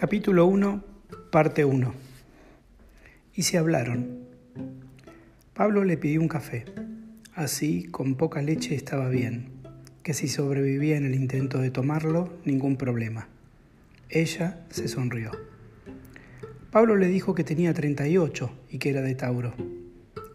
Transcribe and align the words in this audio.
Capítulo 0.00 0.46
1, 0.46 0.84
parte 1.32 1.64
1. 1.64 1.92
Y 3.34 3.42
se 3.42 3.58
hablaron. 3.58 4.28
Pablo 5.54 5.82
le 5.82 5.96
pidió 5.96 6.20
un 6.20 6.28
café. 6.28 6.66
Así, 7.34 7.82
con 7.82 8.14
poca 8.14 8.40
leche 8.40 8.76
estaba 8.76 9.08
bien, 9.08 9.48
que 10.04 10.14
si 10.14 10.28
sobrevivía 10.28 10.96
en 10.96 11.04
el 11.04 11.16
intento 11.16 11.58
de 11.58 11.72
tomarlo, 11.72 12.32
ningún 12.44 12.76
problema. 12.76 13.26
Ella 14.08 14.64
se 14.70 14.86
sonrió. 14.86 15.32
Pablo 16.70 16.94
le 16.94 17.08
dijo 17.08 17.34
que 17.34 17.42
tenía 17.42 17.74
38 17.74 18.52
y 18.70 18.78
que 18.78 18.90
era 18.90 19.02
de 19.02 19.16
Tauro. 19.16 19.52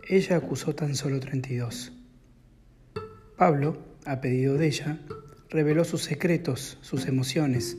Ella 0.10 0.36
acusó 0.36 0.76
tan 0.76 0.94
solo 0.94 1.22
32. 1.22 1.94
Pablo, 3.38 3.78
a 4.04 4.20
pedido 4.20 4.58
de 4.58 4.68
ella, 4.68 5.00
reveló 5.50 5.86
sus 5.86 6.04
secretos, 6.04 6.78
sus 6.82 7.06
emociones, 7.06 7.78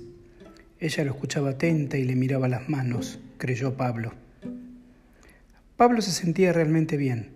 ella 0.84 1.02
lo 1.02 1.12
escuchaba 1.12 1.50
atenta 1.50 1.96
y 1.96 2.04
le 2.04 2.14
miraba 2.14 2.46
las 2.46 2.68
manos, 2.68 3.18
creyó 3.38 3.74
Pablo. 3.74 4.12
Pablo 5.78 6.02
se 6.02 6.10
sentía 6.10 6.52
realmente 6.52 6.98
bien. 6.98 7.30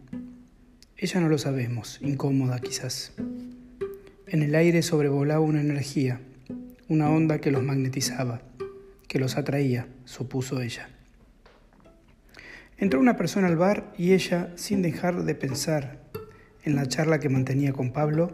Ella 0.99 1.21
no 1.21 1.31
lo 1.31 1.39
sabemos, 1.39 1.99
incómoda 2.03 2.61
quizás. 2.61 3.15
En 4.27 4.43
el 4.43 4.55
aire 4.55 4.83
sobrevolaba 4.83 5.41
una 5.41 5.63
energía, 5.63 6.21
una 6.89 7.09
onda 7.09 7.41
que 7.41 7.51
los 7.51 7.63
magnetizaba, 7.63 8.43
que 9.09 9.19
los 9.19 9.39
atraía, 9.39 9.89
supuso 10.05 10.61
ella. 10.61 10.91
Entró 12.77 13.01
una 13.01 13.17
persona 13.17 13.47
al 13.47 13.57
bar 13.57 13.95
y 13.97 14.13
ella, 14.13 14.53
sin 14.57 14.83
dejar 14.83 15.25
de 15.25 15.35
pensar 15.35 16.03
en 16.65 16.77
la 16.77 16.87
charla 16.87 17.19
que 17.19 17.31
mantenía 17.31 17.73
con 17.73 17.93
Pablo, 17.93 18.31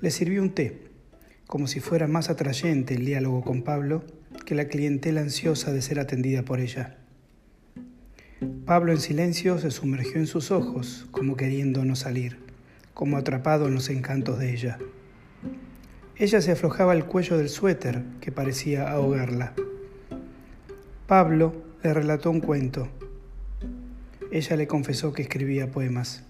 le 0.00 0.10
sirvió 0.10 0.40
un 0.40 0.54
té, 0.54 0.88
como 1.46 1.66
si 1.66 1.80
fuera 1.80 2.06
más 2.06 2.30
atrayente 2.30 2.94
el 2.94 3.04
diálogo 3.04 3.42
con 3.42 3.60
Pablo 3.60 4.06
que 4.44 4.54
la 4.54 4.68
clientela 4.68 5.20
ansiosa 5.20 5.72
de 5.72 5.82
ser 5.82 6.00
atendida 6.00 6.42
por 6.42 6.60
ella. 6.60 6.96
Pablo 8.64 8.92
en 8.92 8.98
silencio 8.98 9.58
se 9.58 9.70
sumergió 9.70 10.16
en 10.16 10.26
sus 10.26 10.50
ojos, 10.50 11.06
como 11.10 11.36
queriendo 11.36 11.84
no 11.84 11.96
salir, 11.96 12.38
como 12.94 13.16
atrapado 13.16 13.66
en 13.66 13.74
los 13.74 13.90
encantos 13.90 14.38
de 14.38 14.52
ella. 14.52 14.78
Ella 16.16 16.40
se 16.40 16.52
aflojaba 16.52 16.94
el 16.94 17.04
cuello 17.04 17.38
del 17.38 17.48
suéter 17.48 18.02
que 18.20 18.32
parecía 18.32 18.90
ahogarla. 18.90 19.54
Pablo 21.06 21.52
le 21.82 21.94
relató 21.94 22.30
un 22.30 22.40
cuento. 22.40 22.88
Ella 24.30 24.56
le 24.56 24.66
confesó 24.66 25.12
que 25.12 25.22
escribía 25.22 25.70
poemas. 25.70 26.24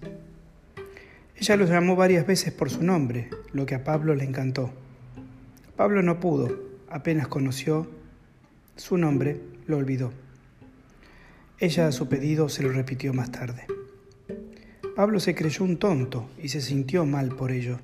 Ella 1.37 1.57
lo 1.57 1.67
llamó 1.67 1.97
varias 1.97 2.27
veces 2.27 2.53
por 2.53 2.71
su 2.71 2.83
nombre, 2.83 3.31
lo 3.53 3.65
que 3.65 3.75
a 3.75 3.85
Pablo 3.85 4.15
le 4.15 4.25
encantó. 4.25 4.71
Pablo 5.77 6.03
no 6.03 6.21
pudo, 6.21 6.68
apenas 6.91 7.29
conoció 7.29 7.89
su 8.77 8.97
nombre 8.97 9.41
lo 9.67 9.77
olvidó. 9.77 10.13
Ella 11.59 11.89
a 11.89 11.93
su 11.93 12.09
pedido 12.09 12.49
se 12.49 12.63
lo 12.63 12.71
repitió 12.71 13.13
más 13.13 13.33
tarde. 13.33 13.67
Pablo 14.95 15.19
se 15.19 15.35
creyó 15.35 15.65
un 15.65 15.79
tonto 15.79 16.31
y 16.41 16.49
se 16.49 16.61
sintió 16.61 17.05
mal 17.05 17.31
por 17.31 17.51
ello. 17.51 17.81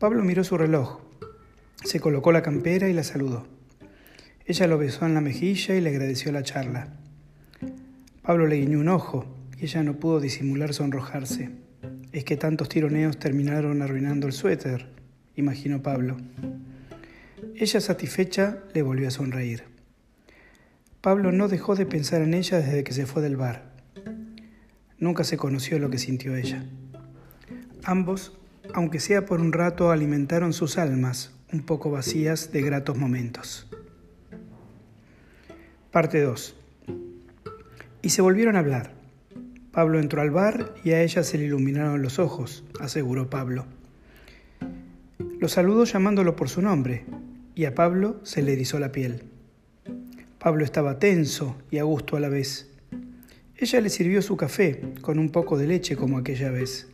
Pablo 0.00 0.24
miró 0.24 0.42
su 0.42 0.56
reloj, 0.56 1.00
se 1.84 2.00
colocó 2.00 2.32
la 2.32 2.42
campera 2.42 2.88
y 2.88 2.92
la 2.92 3.04
saludó. 3.04 3.46
Ella 4.44 4.66
lo 4.66 4.78
besó 4.78 5.06
en 5.06 5.14
la 5.14 5.20
mejilla 5.20 5.76
y 5.76 5.80
le 5.80 5.90
agradeció 5.90 6.32
la 6.32 6.42
charla. 6.42 6.88
Pablo 8.22 8.46
le 8.46 8.56
guiñó 8.56 8.80
un 8.80 8.88
ojo 8.88 9.26
y 9.56 9.64
ella 9.64 9.82
no 9.84 9.94
pudo 9.94 10.20
disimular 10.20 10.74
sonrojarse. 10.74 11.50
Es 12.12 12.24
que 12.24 12.36
tantos 12.36 12.68
tironeos 12.68 13.18
terminaron 13.18 13.82
arruinando 13.82 14.26
el 14.26 14.32
suéter, 14.32 14.88
imaginó 15.36 15.82
Pablo. 15.82 16.16
Ella 17.56 17.80
satisfecha 17.80 18.58
le 18.74 18.82
volvió 18.82 19.08
a 19.08 19.10
sonreír. 19.10 19.64
Pablo 21.00 21.32
no 21.32 21.48
dejó 21.48 21.76
de 21.76 21.86
pensar 21.86 22.22
en 22.22 22.34
ella 22.34 22.58
desde 22.58 22.84
que 22.84 22.92
se 22.92 23.06
fue 23.06 23.22
del 23.22 23.36
bar. 23.36 23.70
Nunca 24.98 25.24
se 25.24 25.36
conoció 25.36 25.78
lo 25.78 25.88
que 25.88 25.98
sintió 25.98 26.36
ella. 26.36 26.64
Ambos, 27.84 28.38
aunque 28.74 29.00
sea 29.00 29.24
por 29.24 29.40
un 29.40 29.52
rato, 29.52 29.90
alimentaron 29.90 30.52
sus 30.52 30.76
almas, 30.76 31.32
un 31.52 31.62
poco 31.62 31.90
vacías 31.90 32.52
de 32.52 32.62
gratos 32.62 32.98
momentos. 32.98 33.66
Parte 35.90 36.20
2. 36.20 36.56
Y 38.02 38.10
se 38.10 38.22
volvieron 38.22 38.56
a 38.56 38.60
hablar. 38.60 38.92
Pablo 39.72 40.00
entró 40.00 40.20
al 40.20 40.30
bar 40.30 40.74
y 40.84 40.90
a 40.90 41.02
ella 41.02 41.22
se 41.22 41.38
le 41.38 41.44
iluminaron 41.44 42.02
los 42.02 42.18
ojos, 42.18 42.64
aseguró 42.80 43.30
Pablo. 43.30 43.64
Lo 45.38 45.48
saludó 45.48 45.84
llamándolo 45.84 46.36
por 46.36 46.48
su 46.48 46.60
nombre, 46.60 47.06
y 47.60 47.66
a 47.66 47.74
Pablo 47.74 48.18
se 48.22 48.40
le 48.40 48.54
erizó 48.54 48.78
la 48.78 48.90
piel. 48.90 49.22
Pablo 50.38 50.64
estaba 50.64 50.98
tenso 50.98 51.58
y 51.70 51.76
a 51.76 51.82
gusto 51.82 52.16
a 52.16 52.20
la 52.20 52.30
vez. 52.30 52.70
Ella 53.54 53.82
le 53.82 53.90
sirvió 53.90 54.22
su 54.22 54.38
café 54.38 54.80
con 55.02 55.18
un 55.18 55.28
poco 55.28 55.58
de 55.58 55.66
leche 55.66 55.94
como 55.94 56.16
aquella 56.16 56.50
vez. 56.50 56.88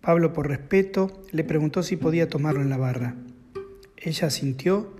Pablo, 0.00 0.32
por 0.32 0.48
respeto, 0.48 1.22
le 1.30 1.44
preguntó 1.44 1.82
si 1.82 1.98
podía 1.98 2.26
tomarlo 2.26 2.62
en 2.62 2.70
la 2.70 2.78
barra. 2.78 3.16
Ella 3.98 4.30
sintió, 4.30 4.96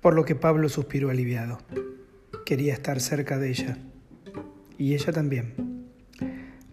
por 0.00 0.14
lo 0.14 0.24
que 0.24 0.36
Pablo 0.36 0.68
suspiró 0.68 1.10
aliviado. 1.10 1.58
Quería 2.44 2.72
estar 2.72 3.00
cerca 3.00 3.36
de 3.36 3.48
ella. 3.48 3.78
Y 4.78 4.94
ella 4.94 5.12
también. 5.12 5.54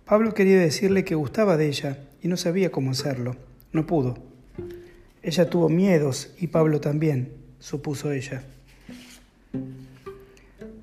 Pablo 0.06 0.36
quería 0.36 0.60
decirle 0.60 1.04
que 1.04 1.16
gustaba 1.16 1.58
de 1.58 1.70
ella 1.70 2.08
y 2.22 2.28
no 2.28 2.38
sabía 2.38 2.72
cómo 2.72 2.92
hacerlo. 2.92 3.36
No 3.72 3.88
pudo. 3.88 4.33
Ella 5.24 5.50
tuvo 5.50 5.70
miedos 5.70 6.34
y 6.38 6.48
Pablo 6.48 6.82
también, 6.82 7.32
supuso 7.58 8.12
ella. 8.12 8.44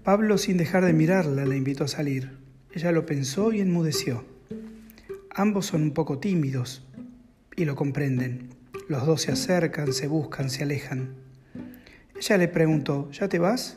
Pablo, 0.02 0.38
sin 0.38 0.56
dejar 0.56 0.82
de 0.86 0.94
mirarla, 0.94 1.44
la 1.44 1.56
invitó 1.56 1.84
a 1.84 1.88
salir. 1.88 2.38
Ella 2.72 2.90
lo 2.90 3.04
pensó 3.04 3.52
y 3.52 3.60
enmudeció. 3.60 4.24
Ambos 5.34 5.66
son 5.66 5.82
un 5.82 5.90
poco 5.90 6.18
tímidos 6.18 6.86
y 7.54 7.66
lo 7.66 7.76
comprenden. 7.76 8.48
Los 8.88 9.04
dos 9.04 9.20
se 9.20 9.30
acercan, 9.30 9.92
se 9.92 10.08
buscan, 10.08 10.48
se 10.48 10.62
alejan. 10.62 11.16
Ella 12.18 12.38
le 12.38 12.48
preguntó, 12.48 13.10
¿ya 13.12 13.28
te 13.28 13.38
vas? 13.38 13.76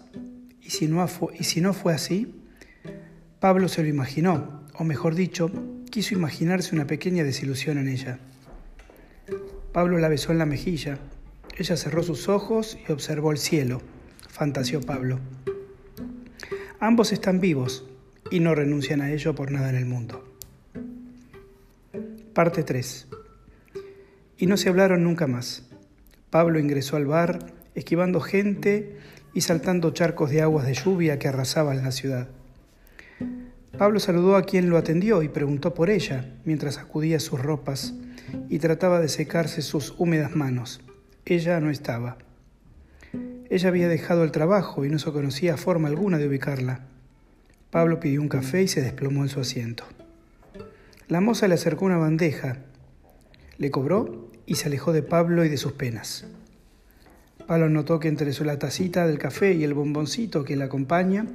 ¿Y 0.61 0.69
si 0.69 0.87
no, 0.87 1.05
y 1.37 1.43
si 1.43 1.59
no 1.59 1.73
fue 1.73 1.93
así? 1.93 2.33
Pablo 3.41 3.67
se 3.67 3.83
lo 3.83 3.89
imaginó, 3.89 4.63
o 4.75 4.85
mejor 4.85 5.13
dicho, 5.13 5.51
quiso 5.91 6.15
imaginarse 6.15 6.73
una 6.73 6.87
pequeña 6.87 7.25
desilusión 7.25 7.77
en 7.77 7.89
ella. 7.89 8.19
Pablo 9.73 9.97
la 9.97 10.07
besó 10.07 10.31
en 10.31 10.37
la 10.37 10.45
mejilla. 10.45 10.99
Ella 11.57 11.75
cerró 11.75 12.03
sus 12.03 12.29
ojos 12.29 12.77
y 12.87 12.91
observó 12.91 13.31
el 13.31 13.39
cielo, 13.39 13.81
fantaseó 14.29 14.81
Pablo. 14.81 15.19
Ambos 16.79 17.11
están 17.11 17.39
vivos 17.39 17.83
y 18.29 18.39
no 18.39 18.53
renuncian 18.53 19.01
a 19.01 19.11
ello 19.11 19.33
por 19.33 19.51
nada 19.51 19.71
en 19.71 19.75
el 19.75 19.85
mundo. 19.85 20.23
Parte 22.35 22.61
3. 22.61 23.07
Y 24.37 24.45
no 24.45 24.57
se 24.57 24.69
hablaron 24.69 25.03
nunca 25.03 25.25
más. 25.25 25.67
Pablo 26.29 26.59
ingresó 26.59 26.95
al 26.95 27.07
bar, 27.07 27.51
esquivando 27.73 28.21
gente 28.21 28.97
y 29.33 29.41
saltando 29.41 29.89
charcos 29.89 30.29
de 30.29 30.43
aguas 30.43 30.67
de 30.67 30.75
lluvia 30.75 31.17
que 31.17 31.29
arrasaban 31.29 31.83
la 31.83 31.91
ciudad. 31.91 32.27
Pablo 33.75 33.99
saludó 33.99 34.35
a 34.35 34.43
quien 34.43 34.69
lo 34.69 34.77
atendió 34.77 35.23
y 35.23 35.29
preguntó 35.29 35.73
por 35.73 35.89
ella 35.89 36.31
mientras 36.45 36.75
sacudía 36.75 37.19
sus 37.19 37.41
ropas 37.41 37.95
y 38.49 38.59
trataba 38.59 38.99
de 38.99 39.09
secarse 39.09 39.61
sus 39.61 39.95
húmedas 39.97 40.35
manos. 40.35 40.81
Ella 41.25 41.59
no 41.59 41.69
estaba. 41.69 42.17
Ella 43.49 43.69
había 43.69 43.87
dejado 43.87 44.23
el 44.23 44.31
trabajo 44.31 44.85
y 44.85 44.89
no 44.89 44.99
se 44.99 45.11
conocía 45.11 45.57
forma 45.57 45.87
alguna 45.87 46.17
de 46.17 46.27
ubicarla. 46.27 46.81
Pablo 47.69 47.99
pidió 47.99 48.21
un 48.21 48.29
café 48.29 48.63
y 48.63 48.67
se 48.67 48.81
desplomó 48.81 49.23
en 49.23 49.29
su 49.29 49.39
asiento. 49.39 49.83
La 51.07 51.21
moza 51.21 51.47
le 51.47 51.55
acercó 51.55 51.85
una 51.85 51.97
bandeja, 51.97 52.57
le 53.57 53.71
cobró 53.71 54.29
y 54.45 54.55
se 54.55 54.67
alejó 54.67 54.93
de 54.93 55.03
Pablo 55.03 55.45
y 55.45 55.49
de 55.49 55.57
sus 55.57 55.73
penas. 55.73 56.25
Pablo 57.47 57.69
notó 57.69 57.99
que 57.99 58.07
entre 58.07 58.31
la 58.45 58.59
tacita 58.59 59.05
del 59.05 59.19
café 59.19 59.53
y 59.53 59.63
el 59.63 59.73
bomboncito 59.73 60.43
que 60.43 60.55
la 60.55 60.65
acompaña 60.65 61.27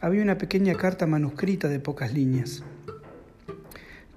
había 0.00 0.22
una 0.22 0.38
pequeña 0.38 0.74
carta 0.74 1.06
manuscrita 1.06 1.68
de 1.68 1.80
pocas 1.80 2.12
líneas. 2.12 2.62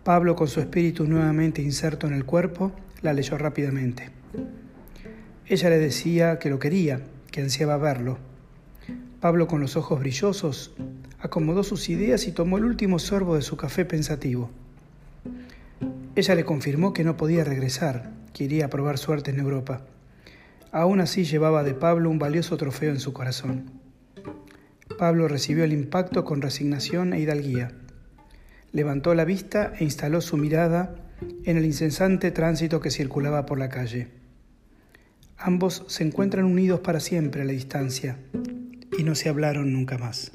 Pablo, 0.09 0.35
con 0.35 0.47
su 0.47 0.59
espíritu 0.59 1.05
nuevamente 1.05 1.61
inserto 1.61 2.07
en 2.07 2.15
el 2.15 2.25
cuerpo, 2.25 2.71
la 3.03 3.13
leyó 3.13 3.37
rápidamente. 3.37 4.09
Ella 5.45 5.69
le 5.69 5.77
decía 5.77 6.39
que 6.39 6.49
lo 6.49 6.57
quería, 6.57 7.01
que 7.29 7.41
ansiaba 7.41 7.77
verlo. 7.77 8.17
Pablo, 9.21 9.45
con 9.45 9.61
los 9.61 9.75
ojos 9.75 9.99
brillosos, 9.99 10.73
acomodó 11.19 11.61
sus 11.61 11.89
ideas 11.89 12.25
y 12.25 12.31
tomó 12.31 12.57
el 12.57 12.65
último 12.65 12.97
sorbo 12.97 13.35
de 13.35 13.43
su 13.43 13.55
café 13.55 13.85
pensativo. 13.85 14.49
Ella 16.15 16.33
le 16.33 16.43
confirmó 16.43 16.91
que 16.91 17.03
no 17.03 17.15
podía 17.15 17.43
regresar, 17.43 18.11
que 18.33 18.45
iría 18.45 18.65
a 18.65 18.69
probar 18.69 18.97
suerte 18.97 19.29
en 19.29 19.39
Europa. 19.39 19.85
Aún 20.71 21.01
así 21.01 21.23
llevaba 21.23 21.63
de 21.63 21.75
Pablo 21.75 22.09
un 22.09 22.17
valioso 22.17 22.57
trofeo 22.57 22.89
en 22.89 22.99
su 22.99 23.13
corazón. 23.13 23.69
Pablo 24.97 25.27
recibió 25.27 25.65
el 25.65 25.71
impacto 25.71 26.25
con 26.25 26.41
resignación 26.41 27.13
e 27.13 27.19
hidalguía 27.19 27.73
levantó 28.71 29.13
la 29.15 29.25
vista 29.25 29.73
e 29.79 29.83
instaló 29.83 30.21
su 30.21 30.37
mirada 30.37 30.95
en 31.43 31.57
el 31.57 31.65
incesante 31.65 32.31
tránsito 32.31 32.79
que 32.79 32.91
circulaba 32.91 33.45
por 33.45 33.59
la 33.59 33.69
calle. 33.69 34.07
Ambos 35.37 35.83
se 35.87 36.03
encuentran 36.03 36.45
unidos 36.45 36.81
para 36.81 36.99
siempre 36.99 37.41
a 37.41 37.45
la 37.45 37.53
distancia. 37.53 38.17
y 38.97 39.03
no 39.03 39.15
se 39.15 39.29
hablaron 39.29 39.71
nunca 39.71 39.97
más. 39.97 40.33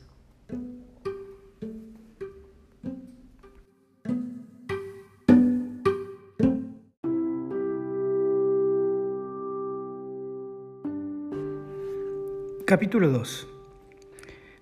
Capítulo 12.65 13.11
2 13.11 13.47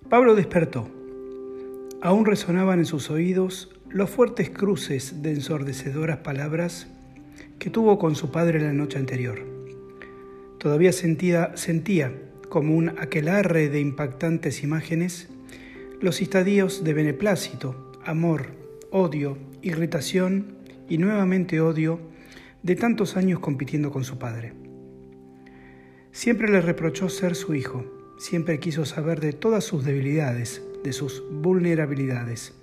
Pablo 0.09 0.35
despertó. 0.35 1.02
Aún 2.03 2.25
resonaban 2.25 2.79
en 2.79 2.85
sus 2.85 3.09
oídos 3.09 3.69
los 3.89 4.09
fuertes 4.09 4.49
cruces 4.49 5.21
de 5.23 5.31
ensordecedoras 5.31 6.17
palabras 6.17 6.87
que 7.59 7.69
tuvo 7.69 7.97
con 7.97 8.17
su 8.17 8.29
padre 8.29 8.59
la 8.59 8.73
noche 8.73 8.97
anterior. 8.97 9.39
Todavía 10.57 10.91
sentía, 10.91 11.55
sentía 11.55 12.11
como 12.49 12.75
un 12.75 12.89
aquelarre 12.89 13.69
de 13.69 13.79
impactantes 13.79 14.63
imágenes 14.63 15.29
los 16.01 16.21
estadios 16.21 16.83
de 16.83 16.93
beneplácito, 16.93 17.93
amor, 18.03 18.47
odio, 18.91 19.37
irritación 19.61 20.57
y 20.89 20.97
nuevamente 20.97 21.61
odio 21.61 22.01
de 22.63 22.75
tantos 22.75 23.15
años 23.15 23.39
compitiendo 23.39 23.91
con 23.91 24.03
su 24.03 24.17
padre. 24.17 24.51
Siempre 26.11 26.51
le 26.51 26.59
reprochó 26.59 27.07
ser 27.07 27.33
su 27.35 27.55
hijo, 27.55 27.85
siempre 28.17 28.59
quiso 28.59 28.83
saber 28.83 29.21
de 29.21 29.31
todas 29.31 29.63
sus 29.63 29.85
debilidades, 29.85 30.61
de 30.83 30.93
sus 30.93 31.23
vulnerabilidades. 31.31 32.53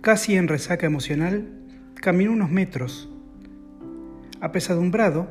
Casi 0.00 0.36
en 0.36 0.48
resaca 0.48 0.86
emocional, 0.86 1.48
caminó 1.94 2.32
unos 2.32 2.50
metros. 2.50 3.08
Apesadumbrado, 4.40 5.28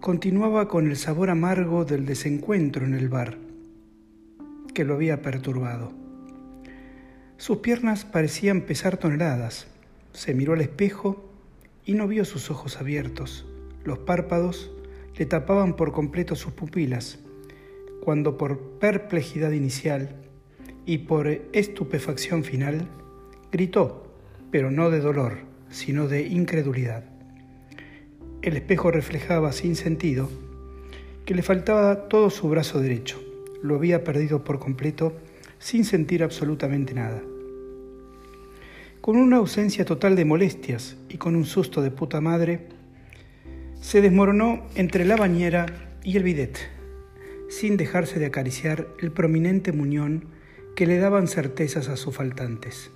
continuaba 0.00 0.66
con 0.66 0.88
el 0.88 0.96
sabor 0.96 1.30
amargo 1.30 1.84
del 1.84 2.06
desencuentro 2.06 2.86
en 2.86 2.94
el 2.94 3.08
bar, 3.08 3.38
que 4.74 4.84
lo 4.84 4.94
había 4.94 5.20
perturbado. 5.20 5.92
Sus 7.36 7.58
piernas 7.58 8.04
parecían 8.04 8.62
pesar 8.62 8.96
toneladas. 8.96 9.66
Se 10.12 10.32
miró 10.32 10.54
al 10.54 10.60
espejo 10.60 11.28
y 11.84 11.94
no 11.94 12.08
vio 12.08 12.24
sus 12.24 12.50
ojos 12.50 12.80
abiertos. 12.80 13.46
Los 13.84 13.98
párpados 13.98 14.70
le 15.16 15.26
tapaban 15.26 15.76
por 15.76 15.92
completo 15.92 16.34
sus 16.36 16.52
pupilas, 16.52 17.18
cuando 18.02 18.38
por 18.38 18.78
perplejidad 18.78 19.50
inicial 19.50 20.21
y 20.86 20.98
por 20.98 21.28
estupefacción 21.52 22.44
final, 22.44 22.88
gritó, 23.50 24.06
pero 24.50 24.70
no 24.70 24.90
de 24.90 25.00
dolor, 25.00 25.38
sino 25.70 26.08
de 26.08 26.26
incredulidad. 26.26 27.04
El 28.42 28.56
espejo 28.56 28.90
reflejaba 28.90 29.52
sin 29.52 29.76
sentido 29.76 30.28
que 31.24 31.34
le 31.34 31.42
faltaba 31.42 32.08
todo 32.08 32.30
su 32.30 32.48
brazo 32.48 32.80
derecho. 32.80 33.22
Lo 33.62 33.76
había 33.76 34.02
perdido 34.02 34.42
por 34.42 34.58
completo 34.58 35.12
sin 35.58 35.84
sentir 35.84 36.24
absolutamente 36.24 36.94
nada. 36.94 37.22
Con 39.00 39.16
una 39.16 39.36
ausencia 39.36 39.84
total 39.84 40.16
de 40.16 40.24
molestias 40.24 40.96
y 41.08 41.18
con 41.18 41.36
un 41.36 41.44
susto 41.44 41.82
de 41.82 41.90
puta 41.90 42.20
madre, 42.20 42.66
se 43.80 44.00
desmoronó 44.00 44.64
entre 44.74 45.04
la 45.04 45.16
bañera 45.16 45.66
y 46.04 46.16
el 46.16 46.22
bidet, 46.22 46.58
sin 47.48 47.76
dejarse 47.76 48.18
de 48.18 48.26
acariciar 48.26 48.88
el 49.00 49.12
prominente 49.12 49.72
muñón 49.72 50.26
que 50.76 50.86
le 50.86 50.98
daban 50.98 51.28
certezas 51.28 51.88
a 51.88 51.96
sus 51.96 52.14
faltantes. 52.14 52.90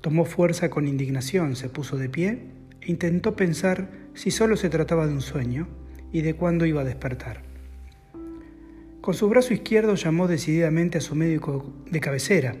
Tomó 0.00 0.24
fuerza 0.24 0.70
con 0.70 0.86
indignación, 0.86 1.56
se 1.56 1.68
puso 1.68 1.96
de 1.96 2.08
pie 2.08 2.50
e 2.80 2.90
intentó 2.90 3.36
pensar 3.36 3.90
si 4.14 4.30
solo 4.30 4.56
se 4.56 4.70
trataba 4.70 5.06
de 5.06 5.12
un 5.12 5.22
sueño 5.22 5.68
y 6.12 6.22
de 6.22 6.34
cuándo 6.34 6.66
iba 6.66 6.82
a 6.82 6.84
despertar. 6.84 7.42
Con 9.00 9.14
su 9.14 9.28
brazo 9.28 9.54
izquierdo 9.54 9.94
llamó 9.94 10.28
decididamente 10.28 10.98
a 10.98 11.00
su 11.00 11.14
médico 11.14 11.72
de 11.90 12.00
cabecera. 12.00 12.56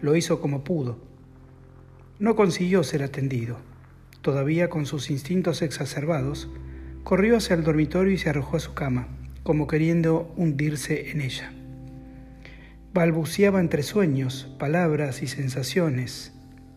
Lo 0.00 0.16
hizo 0.16 0.40
como 0.40 0.64
pudo. 0.64 0.98
No 2.18 2.36
consiguió 2.36 2.82
ser 2.82 3.02
atendido 3.02 3.58
todavía 4.22 4.68
con 4.68 4.86
sus 4.86 5.10
instintos 5.10 5.62
exacerbados, 5.62 6.48
corrió 7.04 7.36
hacia 7.36 7.54
el 7.54 7.64
dormitorio 7.64 8.12
y 8.12 8.18
se 8.18 8.28
arrojó 8.28 8.56
a 8.56 8.60
su 8.60 8.74
cama, 8.74 9.08
como 9.42 9.66
queriendo 9.66 10.32
hundirse 10.36 11.10
en 11.10 11.22
ella. 11.22 11.57
Balbuceaba 12.98 13.60
entre 13.60 13.84
sueños, 13.84 14.52
palabras 14.58 15.22
y 15.22 15.28
sensaciones, 15.28 16.32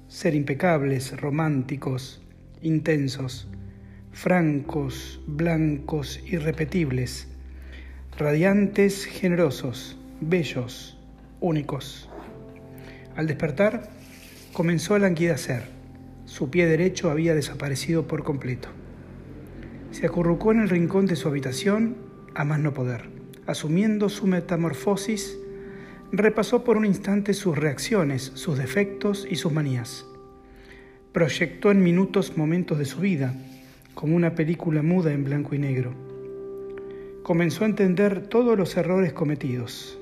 ser 0.08 0.36
impecables, 0.36 1.20
románticos, 1.20 2.22
intensos, 2.62 3.48
francos, 4.12 5.20
blancos, 5.26 6.22
irrepetibles, 6.28 7.28
radiantes, 8.20 9.06
generosos, 9.06 9.98
bellos, 10.20 11.00
únicos. 11.40 12.08
Al 13.16 13.26
despertar, 13.26 13.90
comenzó 14.54 14.94
a 14.94 15.00
languidecer 15.00 15.64
su 16.26 16.52
pie 16.52 16.68
derecho 16.68 17.10
había 17.10 17.34
desaparecido 17.34 18.08
por 18.08 18.24
completo. 18.24 18.70
Se 19.90 20.06
acurrucó 20.06 20.52
en 20.52 20.60
el 20.60 20.70
rincón 20.70 21.08
de 21.08 21.16
su 21.16 21.28
habitación 21.28 21.98
a 22.36 22.46
más 22.46 22.60
no 22.60 22.76
poder. 22.76 23.10
Asumiendo 23.48 24.08
su 24.08 24.28
metamorfosis, 24.28 25.41
repasó 26.12 26.64
por 26.64 26.78
un 26.78 26.86
instante 26.86 27.34
sus 27.34 27.58
reacciones, 27.58 28.32
sus 28.36 28.58
defectos 28.58 29.26
y 29.30 29.38
sus 29.38 29.54
manías. 29.54 30.06
Proyectó 31.14 31.72
en 31.72 31.84
minutos 31.84 32.38
momentos 32.38 32.78
de 32.78 32.86
su 32.86 33.00
vida, 33.00 33.34
como 33.94 34.16
una 34.16 34.36
película 34.36 34.82
muda 34.82 35.14
en 35.14 35.24
blanco 35.24 35.56
y 35.56 35.60
negro. 35.60 35.94
Comenzó 37.24 37.64
a 37.64 37.68
entender 37.68 38.28
todos 38.28 38.58
los 38.58 38.76
errores 38.76 39.14
cometidos. 39.14 39.98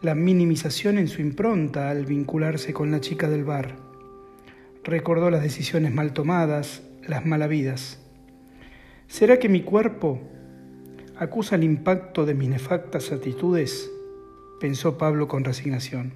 La 0.00 0.14
minimización 0.14 0.96
en 0.96 1.08
su 1.08 1.20
impronta 1.20 1.90
al 1.90 2.06
vincularse 2.06 2.72
con 2.72 2.90
la 2.90 3.00
chica 3.00 3.28
del 3.28 3.44
bar 3.44 3.76
recordó 4.84 5.30
las 5.30 5.42
decisiones 5.42 5.92
mal 5.92 6.12
tomadas, 6.14 6.82
las 7.06 7.26
malavidas. 7.26 7.98
¿Será 9.06 9.38
que 9.38 9.48
mi 9.48 9.62
cuerpo 9.62 10.20
acusa 11.16 11.56
el 11.56 11.64
impacto 11.64 12.24
de 12.24 12.34
mis 12.34 12.48
nefactas 12.48 13.12
actitudes? 13.12 13.90
Pensó 14.60 14.98
Pablo 14.98 15.28
con 15.28 15.44
resignación. 15.44 16.12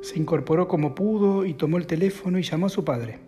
Se 0.00 0.18
incorporó 0.18 0.68
como 0.68 0.94
pudo 0.94 1.44
y 1.44 1.54
tomó 1.54 1.78
el 1.78 1.86
teléfono 1.86 2.38
y 2.38 2.42
llamó 2.42 2.66
a 2.66 2.70
su 2.70 2.84
padre. 2.84 3.18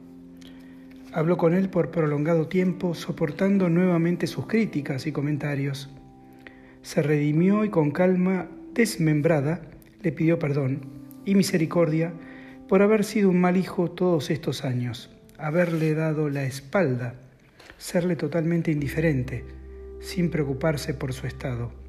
Habló 1.12 1.37
con 1.37 1.55
él 1.55 1.70
por 1.70 1.90
prolongado 1.90 2.49
tiempo, 2.49 2.95
soportando 2.95 3.68
nuevamente 3.68 4.26
sus 4.26 4.47
críticas 4.47 5.06
y 5.06 5.12
comentarios. 5.12 5.88
Se 6.83 7.02
redimió 7.02 7.64
y 7.64 7.71
con 7.71 7.90
calma 7.90 8.49
desmembrada 8.75 9.62
le 10.02 10.12
pidió 10.12 10.38
perdón 10.38 10.80
y 11.25 11.35
misericordia 11.35 12.12
por 12.68 12.83
haber 12.83 13.04
sido 13.04 13.30
un 13.30 13.40
mal 13.40 13.56
hijo 13.56 13.90
todos 13.90 14.30
estos 14.30 14.64
años, 14.64 15.11
haberle 15.38 15.95
dado 15.95 16.28
la 16.28 16.45
espalda, 16.45 17.14
serle 17.78 18.16
totalmente 18.16 18.71
indiferente, 18.71 19.45
sin 20.00 20.30
preocuparse 20.30 20.95
por 20.95 21.12
su 21.12 21.26
estado. 21.26 21.86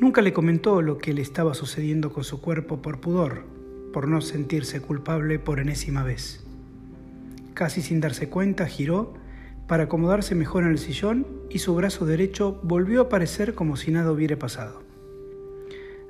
Nunca 0.00 0.22
le 0.22 0.32
comentó 0.32 0.80
lo 0.80 0.96
que 0.96 1.12
le 1.12 1.20
estaba 1.20 1.52
sucediendo 1.52 2.10
con 2.10 2.24
su 2.24 2.40
cuerpo 2.40 2.80
por 2.80 3.02
pudor, 3.02 3.44
por 3.92 4.08
no 4.08 4.22
sentirse 4.22 4.80
culpable 4.80 5.38
por 5.38 5.60
enésima 5.60 6.02
vez. 6.02 6.42
Casi 7.52 7.82
sin 7.82 8.00
darse 8.00 8.30
cuenta, 8.30 8.64
giró 8.66 9.12
para 9.68 9.84
acomodarse 9.84 10.34
mejor 10.34 10.64
en 10.64 10.70
el 10.70 10.78
sillón 10.78 11.26
y 11.50 11.58
su 11.58 11.74
brazo 11.74 12.06
derecho 12.06 12.58
volvió 12.62 13.00
a 13.00 13.04
aparecer 13.04 13.54
como 13.54 13.76
si 13.76 13.90
nada 13.90 14.10
hubiera 14.10 14.38
pasado. 14.38 14.82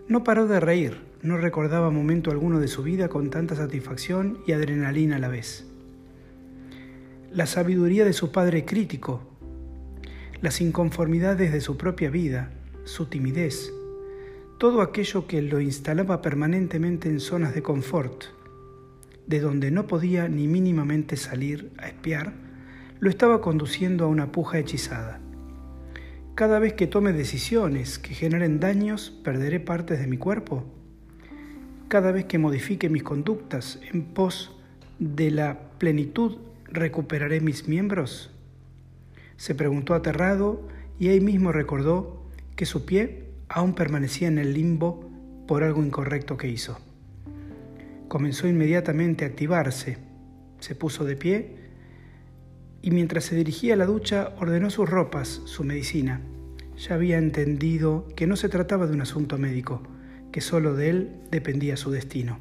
No 0.07 0.23
paró 0.23 0.47
de 0.47 0.61
reír, 0.61 0.99
no 1.23 1.37
recordaba 1.37 1.91
momento 1.91 2.31
alguno 2.31 2.61
de 2.61 2.69
su 2.69 2.85
vida 2.85 3.09
con 3.09 3.29
tanta 3.29 3.57
satisfacción 3.57 4.39
y 4.47 4.53
adrenalina 4.53 5.17
a 5.17 5.19
la 5.19 5.29
vez. 5.29 5.67
La 7.33 7.47
sabiduría 7.47 8.05
de 8.05 8.13
su 8.13 8.31
padre 8.31 8.65
crítico, 8.65 9.21
las 10.43 10.61
inconformidades 10.61 11.53
de 11.53 11.61
su 11.61 11.77
propia 11.77 12.09
vida, 12.09 12.53
su 12.85 13.07
timidez, 13.07 13.73
todo 14.61 14.83
aquello 14.83 15.27
que 15.27 15.41
lo 15.41 15.59
instalaba 15.59 16.21
permanentemente 16.21 17.09
en 17.09 17.19
zonas 17.19 17.55
de 17.55 17.63
confort, 17.63 18.25
de 19.27 19.41
donde 19.41 19.71
no 19.71 19.87
podía 19.87 20.29
ni 20.29 20.49
mínimamente 20.49 21.17
salir 21.17 21.73
a 21.79 21.89
espiar, 21.89 22.35
lo 22.99 23.09
estaba 23.09 23.41
conduciendo 23.41 24.05
a 24.05 24.09
una 24.09 24.33
puja 24.33 24.59
hechizada. 24.59 25.19
Cada 26.35 26.59
vez 26.59 26.75
que 26.75 26.87
tome 26.87 27.15
decisiones 27.15 27.99
que 27.99 28.13
generen 28.13 28.61
daños, 28.61 29.11
perderé 29.25 29.61
partes 29.61 29.99
de 29.99 30.07
mi 30.07 30.19
cuerpo 30.19 30.67
cada 31.89 32.13
vez 32.13 32.27
que 32.27 32.39
modifique 32.39 32.91
mis 32.91 33.03
conductas 33.03 33.81
en 33.91 34.03
pos 34.03 34.55
de 34.99 35.31
la 35.31 35.59
plenitud, 35.79 36.37
¿recuperaré 36.67 37.41
mis 37.41 37.67
miembros? 37.67 38.31
Se 39.39 39.55
preguntó 39.55 39.95
aterrado 39.95 40.69
y 40.99 41.09
ahí 41.09 41.21
mismo 41.21 41.51
recordó 41.51 42.27
que 42.57 42.67
su 42.67 42.85
pie 42.85 43.30
aún 43.51 43.75
permanecía 43.75 44.29
en 44.29 44.39
el 44.39 44.55
limbo 44.55 45.11
por 45.49 45.65
algo 45.65 45.85
incorrecto 45.85 46.37
que 46.37 46.49
hizo. 46.49 46.79
Comenzó 48.07 48.47
inmediatamente 48.47 49.25
a 49.25 49.29
activarse, 49.29 49.99
se 50.61 50.77
puso 50.77 51.05
de 51.05 51.17
pie 51.17 51.57
y 52.81 52.93
mientras 52.93 53.25
se 53.25 53.35
dirigía 53.35 53.75
a 53.75 53.77
la 53.77 53.87
ducha 53.87 54.33
ordenó 54.39 54.71
sus 54.71 54.89
ropas, 54.89 55.43
su 55.45 55.65
medicina. 55.65 56.21
ya 56.79 56.95
había 56.95 57.19
entendido 57.19 58.07
que 58.17 58.27
no 58.27 58.37
se 58.37 58.49
trataba 58.49 58.87
de 58.87 58.95
un 58.95 59.03
asunto 59.03 59.37
médico, 59.37 59.83
que 60.33 60.41
solo 60.41 60.75
de 60.75 60.89
él 60.89 61.11
dependía 61.31 61.77
su 61.77 61.91
destino. 61.91 62.39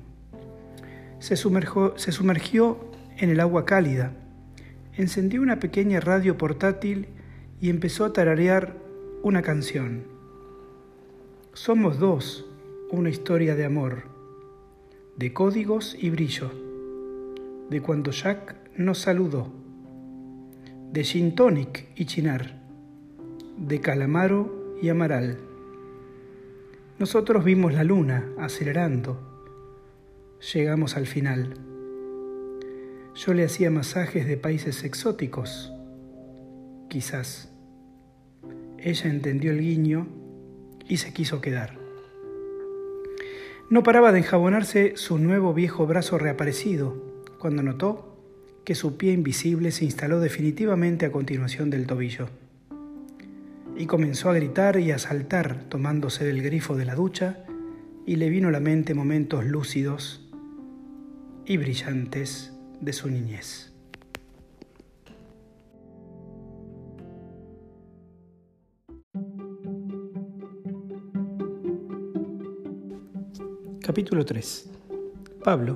Se 1.17 1.35
se 1.35 2.11
sumergió 2.11 2.91
en 3.17 3.29
el 3.31 3.39
agua 3.39 3.65
cálida, 3.65 4.13
encendió 4.93 5.41
una 5.41 5.59
pequeña 5.59 5.99
radio 5.99 6.37
portátil 6.37 7.07
y 7.59 7.69
empezó 7.69 8.05
a 8.05 8.13
tararear 8.13 8.77
una 9.23 9.41
canción. 9.41 10.18
Somos 11.53 11.97
dos, 11.97 12.45
una 12.91 13.09
historia 13.09 13.55
de 13.55 13.65
amor, 13.65 14.03
de 15.17 15.33
códigos 15.33 15.97
y 15.99 16.11
brillo, 16.11 16.51
de 17.71 17.81
cuando 17.81 18.11
Jack 18.11 18.55
nos 18.77 18.99
saludó, 18.99 19.51
de 20.93 21.03
gin 21.03 21.33
tonic 21.33 21.87
y 21.95 22.05
chinar, 22.05 22.61
de 23.57 23.81
calamaro 23.81 24.75
y 24.79 24.89
amaral. 24.89 25.39
Nosotros 26.99 27.43
vimos 27.43 27.73
la 27.73 27.83
luna 27.83 28.29
acelerando. 28.37 29.19
Llegamos 30.53 30.97
al 30.97 31.07
final. 31.07 31.55
Yo 33.15 33.33
le 33.33 33.43
hacía 33.43 33.71
masajes 33.71 34.27
de 34.27 34.37
países 34.37 34.83
exóticos. 34.83 35.73
Quizás. 36.89 37.51
Ella 38.77 39.09
entendió 39.09 39.51
el 39.51 39.61
guiño 39.61 40.18
y 40.89 40.97
se 40.97 41.13
quiso 41.13 41.39
quedar. 41.39 41.77
No 43.69 43.83
paraba 43.83 44.11
de 44.11 44.19
enjabonarse 44.19 44.97
su 44.97 45.19
nuevo 45.19 45.53
viejo 45.53 45.85
brazo 45.85 46.17
reaparecido 46.17 46.97
cuando 47.37 47.63
notó 47.63 48.17
que 48.65 48.75
su 48.75 48.97
pie 48.97 49.13
invisible 49.13 49.71
se 49.71 49.85
instaló 49.85 50.19
definitivamente 50.19 51.05
a 51.05 51.11
continuación 51.11 51.69
del 51.69 51.87
tobillo. 51.87 52.29
Y 53.77 53.85
comenzó 53.85 54.29
a 54.29 54.33
gritar 54.33 54.79
y 54.79 54.91
a 54.91 54.97
saltar 54.97 55.63
tomándose 55.69 56.25
del 56.25 56.41
grifo 56.41 56.75
de 56.75 56.85
la 56.85 56.95
ducha 56.95 57.45
y 58.05 58.17
le 58.17 58.29
vino 58.29 58.49
a 58.49 58.51
la 58.51 58.59
mente 58.59 58.93
momentos 58.93 59.45
lúcidos 59.45 60.27
y 61.45 61.57
brillantes 61.57 62.53
de 62.81 62.93
su 62.93 63.09
niñez. 63.09 63.68
Capítulo 73.89 74.23
3. 74.23 74.69
Pablo, 75.43 75.73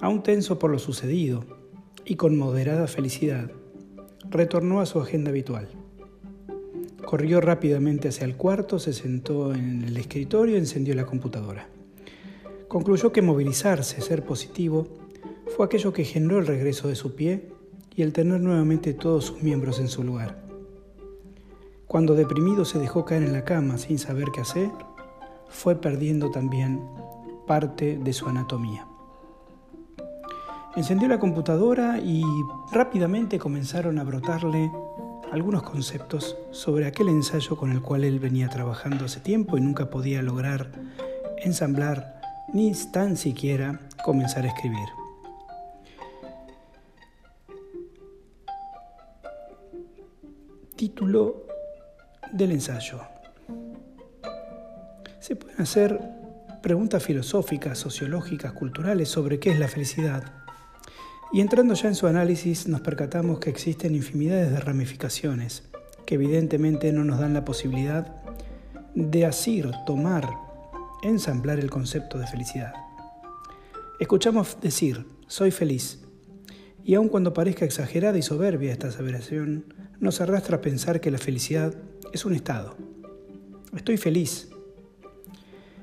aún 0.00 0.24
tenso 0.24 0.58
por 0.58 0.72
lo 0.72 0.80
sucedido 0.80 1.44
y 2.04 2.16
con 2.16 2.36
moderada 2.36 2.88
felicidad, 2.88 3.52
retornó 4.28 4.80
a 4.80 4.86
su 4.86 4.98
agenda 4.98 5.30
habitual. 5.30 5.68
Corrió 7.04 7.40
rápidamente 7.40 8.08
hacia 8.08 8.24
el 8.24 8.34
cuarto, 8.34 8.80
se 8.80 8.92
sentó 8.92 9.54
en 9.54 9.84
el 9.84 9.96
escritorio 9.96 10.56
y 10.56 10.58
encendió 10.58 10.92
la 10.96 11.06
computadora. 11.06 11.68
Concluyó 12.66 13.12
que 13.12 13.22
movilizarse, 13.22 14.00
ser 14.00 14.24
positivo, 14.24 14.88
fue 15.56 15.66
aquello 15.66 15.92
que 15.92 16.02
generó 16.02 16.40
el 16.40 16.48
regreso 16.48 16.88
de 16.88 16.96
su 16.96 17.14
pie 17.14 17.52
y 17.94 18.02
el 18.02 18.12
tener 18.12 18.40
nuevamente 18.40 18.92
todos 18.92 19.26
sus 19.26 19.40
miembros 19.40 19.78
en 19.78 19.86
su 19.86 20.02
lugar. 20.02 20.42
Cuando 21.86 22.16
deprimido 22.16 22.64
se 22.64 22.80
dejó 22.80 23.04
caer 23.04 23.22
en 23.22 23.34
la 23.34 23.44
cama 23.44 23.78
sin 23.78 24.00
saber 24.00 24.26
qué 24.34 24.40
hacer, 24.40 24.72
fue 25.48 25.76
perdiendo 25.76 26.30
también 26.30 26.80
parte 27.46 27.98
de 27.98 28.12
su 28.12 28.28
anatomía. 28.28 28.86
Encendió 30.76 31.08
la 31.08 31.18
computadora 31.18 31.98
y 31.98 32.22
rápidamente 32.70 33.38
comenzaron 33.38 33.98
a 33.98 34.04
brotarle 34.04 34.70
algunos 35.32 35.62
conceptos 35.62 36.36
sobre 36.50 36.86
aquel 36.86 37.08
ensayo 37.08 37.56
con 37.56 37.72
el 37.72 37.82
cual 37.82 38.04
él 38.04 38.18
venía 38.18 38.48
trabajando 38.48 39.06
hace 39.06 39.20
tiempo 39.20 39.58
y 39.58 39.60
nunca 39.60 39.90
podía 39.90 40.22
lograr 40.22 40.70
ensamblar 41.38 42.20
ni 42.52 42.72
tan 42.92 43.16
siquiera 43.16 43.80
comenzar 44.04 44.44
a 44.44 44.48
escribir. 44.48 44.88
Título 50.76 51.42
del 52.32 52.52
ensayo. 52.52 53.17
Se 55.20 55.36
pueden 55.36 55.60
hacer 55.60 56.00
preguntas 56.62 57.02
filosóficas, 57.02 57.78
sociológicas, 57.78 58.52
culturales 58.52 59.08
sobre 59.08 59.38
qué 59.38 59.50
es 59.50 59.58
la 59.58 59.68
felicidad. 59.68 60.24
Y 61.32 61.40
entrando 61.40 61.74
ya 61.74 61.88
en 61.88 61.94
su 61.94 62.06
análisis 62.06 62.68
nos 62.68 62.80
percatamos 62.80 63.38
que 63.38 63.50
existen 63.50 63.94
infinidades 63.94 64.50
de 64.50 64.60
ramificaciones 64.60 65.68
que 66.08 66.14
evidentemente 66.14 66.90
no 66.90 67.04
nos 67.04 67.20
dan 67.20 67.34
la 67.34 67.44
posibilidad 67.44 68.16
de 68.94 69.26
asir, 69.26 69.70
tomar, 69.86 70.26
ensamblar 71.02 71.58
el 71.60 71.68
concepto 71.68 72.18
de 72.18 72.26
felicidad. 72.26 72.72
Escuchamos 74.00 74.56
decir, 74.62 75.04
soy 75.26 75.50
feliz, 75.50 76.00
y 76.82 76.94
aun 76.94 77.10
cuando 77.10 77.34
parezca 77.34 77.66
exagerada 77.66 78.16
y 78.16 78.22
soberbia 78.22 78.72
esta 78.72 78.88
aseveración, 78.88 79.74
nos 80.00 80.22
arrastra 80.22 80.56
a 80.56 80.60
pensar 80.62 81.02
que 81.02 81.10
la 81.10 81.18
felicidad 81.18 81.74
es 82.14 82.24
un 82.24 82.34
estado. 82.34 82.74
Estoy 83.76 83.98
feliz. 83.98 84.48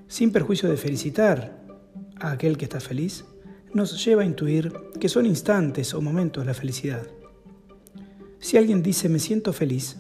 Sin 0.07 0.31
perjuicio 0.31 0.69
de 0.69 0.77
felicitar 0.77 1.65
a 2.19 2.31
aquel 2.31 2.57
que 2.57 2.65
está 2.65 2.79
feliz, 2.79 3.25
nos 3.73 4.03
lleva 4.05 4.21
a 4.21 4.25
intuir 4.25 4.71
que 4.99 5.09
son 5.09 5.25
instantes 5.25 5.93
o 5.93 6.01
momentos 6.01 6.45
la 6.45 6.53
felicidad. 6.53 7.07
Si 8.39 8.57
alguien 8.57 8.83
dice 8.83 9.09
me 9.09 9.19
siento 9.19 9.51
feliz, 9.51 9.97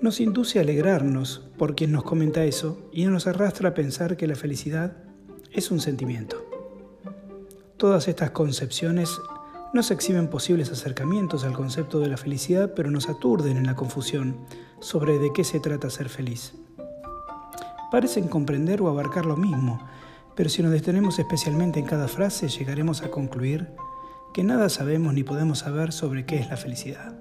nos 0.00 0.20
induce 0.20 0.58
a 0.58 0.62
alegrarnos 0.62 1.48
por 1.56 1.74
quien 1.74 1.92
nos 1.92 2.02
comenta 2.02 2.44
eso 2.44 2.90
y 2.92 3.06
nos 3.06 3.26
arrastra 3.26 3.70
a 3.70 3.74
pensar 3.74 4.16
que 4.16 4.26
la 4.26 4.34
felicidad 4.34 4.96
es 5.52 5.70
un 5.70 5.80
sentimiento. 5.80 6.44
Todas 7.76 8.08
estas 8.08 8.32
concepciones 8.32 9.10
nos 9.72 9.90
exhiben 9.90 10.28
posibles 10.28 10.70
acercamientos 10.70 11.44
al 11.44 11.52
concepto 11.52 12.00
de 12.00 12.08
la 12.08 12.16
felicidad, 12.16 12.74
pero 12.74 12.90
nos 12.90 13.08
aturden 13.08 13.56
en 13.56 13.66
la 13.66 13.76
confusión 13.76 14.36
sobre 14.80 15.18
de 15.18 15.32
qué 15.32 15.44
se 15.44 15.60
trata 15.60 15.90
ser 15.90 16.08
feliz. 16.08 16.54
Parecen 17.94 18.26
comprender 18.26 18.82
o 18.82 18.88
abarcar 18.88 19.24
lo 19.24 19.36
mismo, 19.36 19.78
pero 20.34 20.50
si 20.50 20.64
nos 20.64 20.72
detenemos 20.72 21.20
especialmente 21.20 21.78
en 21.78 21.86
cada 21.86 22.08
frase, 22.08 22.48
llegaremos 22.48 23.02
a 23.02 23.10
concluir 23.12 23.68
que 24.34 24.42
nada 24.42 24.68
sabemos 24.68 25.14
ni 25.14 25.22
podemos 25.22 25.60
saber 25.60 25.92
sobre 25.92 26.26
qué 26.26 26.40
es 26.40 26.50
la 26.50 26.56
felicidad. 26.56 27.14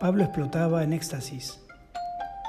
Pablo 0.00 0.22
explotaba 0.22 0.84
en 0.84 0.92
éxtasis. 0.92 1.58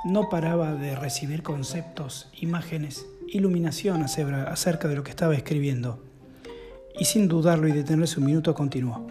No 0.05 0.29
paraba 0.29 0.75
de 0.75 0.95
recibir 0.95 1.41
conceptos, 1.41 2.29
imágenes, 2.39 3.07
iluminación 3.27 4.03
acerca 4.03 4.87
de 4.87 4.95
lo 4.95 5.03
que 5.03 5.09
estaba 5.09 5.33
escribiendo 5.33 6.03
y 6.95 7.05
sin 7.05 7.27
dudarlo 7.27 7.69
y 7.69 7.71
detenerse 7.71 8.19
un 8.19 8.27
minuto 8.27 8.53
continuó. 8.53 9.07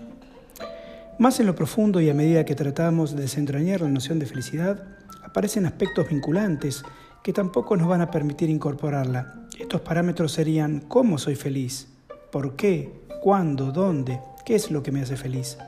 Más 1.19 1.41
en 1.41 1.47
lo 1.47 1.57
profundo 1.57 2.01
y 2.01 2.11
a 2.11 2.15
medida 2.15 2.45
que 2.45 2.55
tratamos 2.55 3.17
de 3.17 3.23
desentrañar 3.23 3.81
la 3.81 3.89
noción 3.89 4.21
de 4.21 4.27
felicidad, 4.27 4.85
aparecen 5.25 5.67
aspectos 5.67 6.09
vinculantes 6.09 6.85
que 7.23 7.33
tampoco 7.33 7.77
nos 7.77 7.89
van 7.89 8.01
a 8.01 8.11
permitir 8.11 8.51
incorporarla. 8.51 9.47
Estos 9.59 9.81
parámetros 9.81 10.33
serían 10.33 10.81
cómo 10.81 11.19
soy 11.19 11.35
feliz, 11.35 11.89
por 12.33 12.57
qué, 12.57 12.93
cuándo, 13.23 13.73
dónde, 13.73 14.21
qué 14.45 14.55
es 14.55 14.71
lo 14.71 14.83
que 14.83 14.93
me 14.93 15.03
hace 15.03 15.17
feliz. 15.17 15.59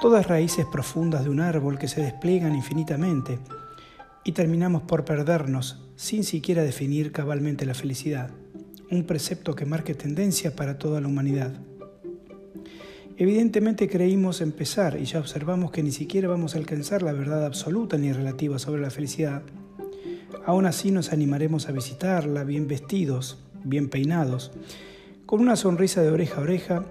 Todas 0.00 0.26
raíces 0.26 0.66
profundas 0.70 1.24
de 1.24 1.30
un 1.30 1.40
árbol 1.40 1.78
que 1.78 1.88
se 1.88 2.02
despliegan 2.02 2.54
infinitamente 2.54 3.38
y 4.24 4.32
terminamos 4.32 4.82
por 4.82 5.04
perdernos 5.04 5.82
sin 5.96 6.24
siquiera 6.24 6.62
definir 6.62 7.12
cabalmente 7.12 7.66
la 7.66 7.74
felicidad 7.74 8.30
un 8.90 9.04
precepto 9.04 9.54
que 9.54 9.66
marque 9.66 9.94
tendencia 9.94 10.56
para 10.56 10.78
toda 10.78 11.00
la 11.00 11.06
humanidad. 11.06 11.52
Evidentemente 13.16 13.88
creímos 13.88 14.40
empezar 14.40 14.98
y 14.98 15.04
ya 15.04 15.20
observamos 15.20 15.70
que 15.70 15.82
ni 15.82 15.92
siquiera 15.92 16.26
vamos 16.26 16.54
a 16.54 16.58
alcanzar 16.58 17.02
la 17.02 17.12
verdad 17.12 17.44
absoluta 17.44 17.98
ni 17.98 18.12
relativa 18.12 18.58
sobre 18.58 18.80
la 18.80 18.90
felicidad. 18.90 19.42
Aún 20.44 20.66
así 20.66 20.90
nos 20.90 21.12
animaremos 21.12 21.68
a 21.68 21.72
visitarla 21.72 22.44
bien 22.44 22.68
vestidos, 22.68 23.38
bien 23.64 23.88
peinados, 23.88 24.52
con 25.26 25.40
una 25.40 25.56
sonrisa 25.56 26.02
de 26.02 26.10
oreja 26.10 26.38
a 26.38 26.42
oreja 26.42 26.84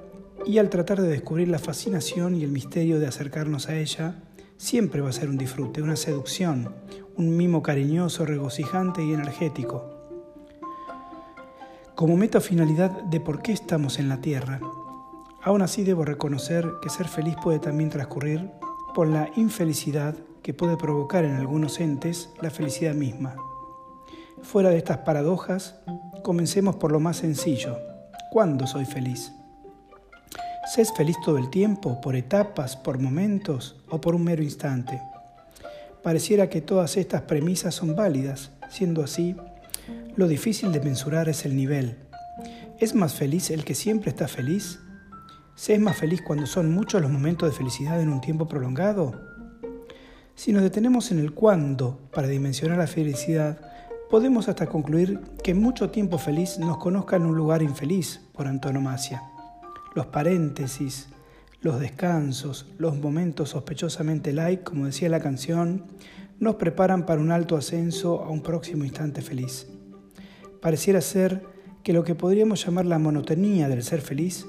y 0.46 0.58
al 0.58 0.70
tratar 0.70 1.02
de 1.02 1.10
descubrir 1.10 1.48
la 1.48 1.60
fascinación 1.60 2.36
y 2.36 2.44
el 2.44 2.52
misterio 2.52 3.00
de 3.00 3.08
acercarnos 3.08 3.70
a 3.70 3.78
ella, 3.78 4.24
siempre 4.58 5.02
va 5.02 5.10
a 5.10 5.14
ser 5.14 5.30
un 5.30 5.38
disfrute, 5.38 5.82
una 5.82 5.96
seducción, 5.96 6.74
un 7.18 7.36
mimo 7.36 7.62
cariñoso, 7.62 8.26
regocijante 8.26 9.04
y 9.04 9.14
energético 9.14 10.00
como 12.00 12.16
meta 12.16 12.40
finalidad 12.40 12.92
de 12.92 13.20
por 13.20 13.42
qué 13.42 13.52
estamos 13.52 14.00
en 14.00 14.08
la 14.08 14.22
Tierra. 14.22 14.62
Aún 15.44 15.62
así 15.62 15.84
debo 15.84 16.06
reconocer 16.06 16.66
que 16.82 16.90
ser 16.90 17.10
feliz 17.10 17.36
puede 17.44 17.60
también 17.60 17.90
transcurrir 17.90 18.50
por 18.96 19.10
la 19.10 19.30
infelicidad 19.36 20.16
que 20.42 20.54
puede 20.54 20.78
provocar 20.78 21.26
en 21.26 21.36
algunos 21.36 21.80
entes 21.80 22.30
la 22.42 22.50
felicidad 22.50 22.94
misma. 22.94 23.36
Fuera 24.42 24.70
de 24.70 24.78
estas 24.78 25.00
paradojas, 25.00 25.76
comencemos 26.24 26.78
por 26.78 26.92
lo 26.92 27.00
más 27.00 27.18
sencillo. 27.18 27.78
¿Cuándo 28.32 28.68
soy 28.68 28.86
feliz? 28.86 29.34
¿Se 30.74 30.82
es 30.82 30.94
feliz 30.94 31.18
todo 31.26 31.38
el 31.38 31.50
tiempo, 31.50 32.00
por 32.00 32.16
etapas, 32.16 32.78
por 32.78 33.00
momentos 33.00 33.76
o 33.90 34.00
por 34.00 34.16
un 34.16 34.24
mero 34.24 34.44
instante? 34.44 35.02
Pareciera 36.04 36.50
que 36.50 36.62
todas 36.62 36.96
estas 36.96 37.24
premisas 37.24 37.76
son 37.76 37.96
válidas, 37.96 38.52
siendo 38.70 39.04
así, 39.04 39.36
lo 40.16 40.28
difícil 40.28 40.72
de 40.72 40.80
mensurar 40.80 41.28
es 41.28 41.46
el 41.46 41.56
nivel. 41.56 41.98
¿Es 42.80 42.96
más 42.96 43.14
feliz 43.14 43.50
el 43.50 43.66
que 43.66 43.76
siempre 43.76 44.10
está 44.10 44.28
feliz? 44.28 44.80
¿Se 45.56 45.74
es 45.74 45.80
más 45.80 45.98
feliz 45.98 46.22
cuando 46.22 46.46
son 46.46 46.72
muchos 46.72 47.02
los 47.02 47.12
momentos 47.12 47.50
de 47.50 47.58
felicidad 47.58 48.02
en 48.02 48.10
un 48.10 48.22
tiempo 48.22 48.48
prolongado? 48.48 49.29
Si 50.40 50.54
nos 50.54 50.64
detenemos 50.64 51.12
en 51.12 51.20
el 51.20 51.34
cuándo 51.34 52.00
para 52.14 52.30
dimensionar 52.30 52.78
la 52.78 52.88
felicidad, 52.88 53.60
podemos 54.10 54.48
hasta 54.48 54.68
concluir 54.68 55.20
que 55.44 55.54
mucho 55.54 55.90
tiempo 55.90 56.18
feliz 56.18 56.58
nos 56.60 56.78
conozca 56.78 57.18
en 57.18 57.26
un 57.26 57.36
lugar 57.36 57.62
infeliz 57.62 58.22
por 58.32 58.48
antonomasia. 58.48 59.22
Los 59.96 60.06
paréntesis, 60.06 61.10
los 61.60 61.82
descansos, 61.82 62.68
los 62.78 62.98
momentos 62.98 63.50
sospechosamente 63.50 64.32
like, 64.32 64.64
como 64.64 64.86
decía 64.86 65.10
la 65.10 65.20
canción, 65.20 65.84
nos 66.40 66.56
preparan 66.56 67.06
para 67.06 67.20
un 67.20 67.34
alto 67.34 67.58
ascenso 67.58 68.24
a 68.24 68.30
un 68.30 68.42
próximo 68.42 68.86
instante 68.86 69.22
feliz. 69.22 69.68
Pareciera 70.62 71.02
ser 71.02 71.44
que 71.84 71.92
lo 71.92 72.06
que 72.06 72.16
podríamos 72.16 72.66
llamar 72.66 72.86
la 72.86 72.98
monotonía 72.98 73.68
del 73.68 73.84
ser 73.84 74.00
feliz 74.00 74.48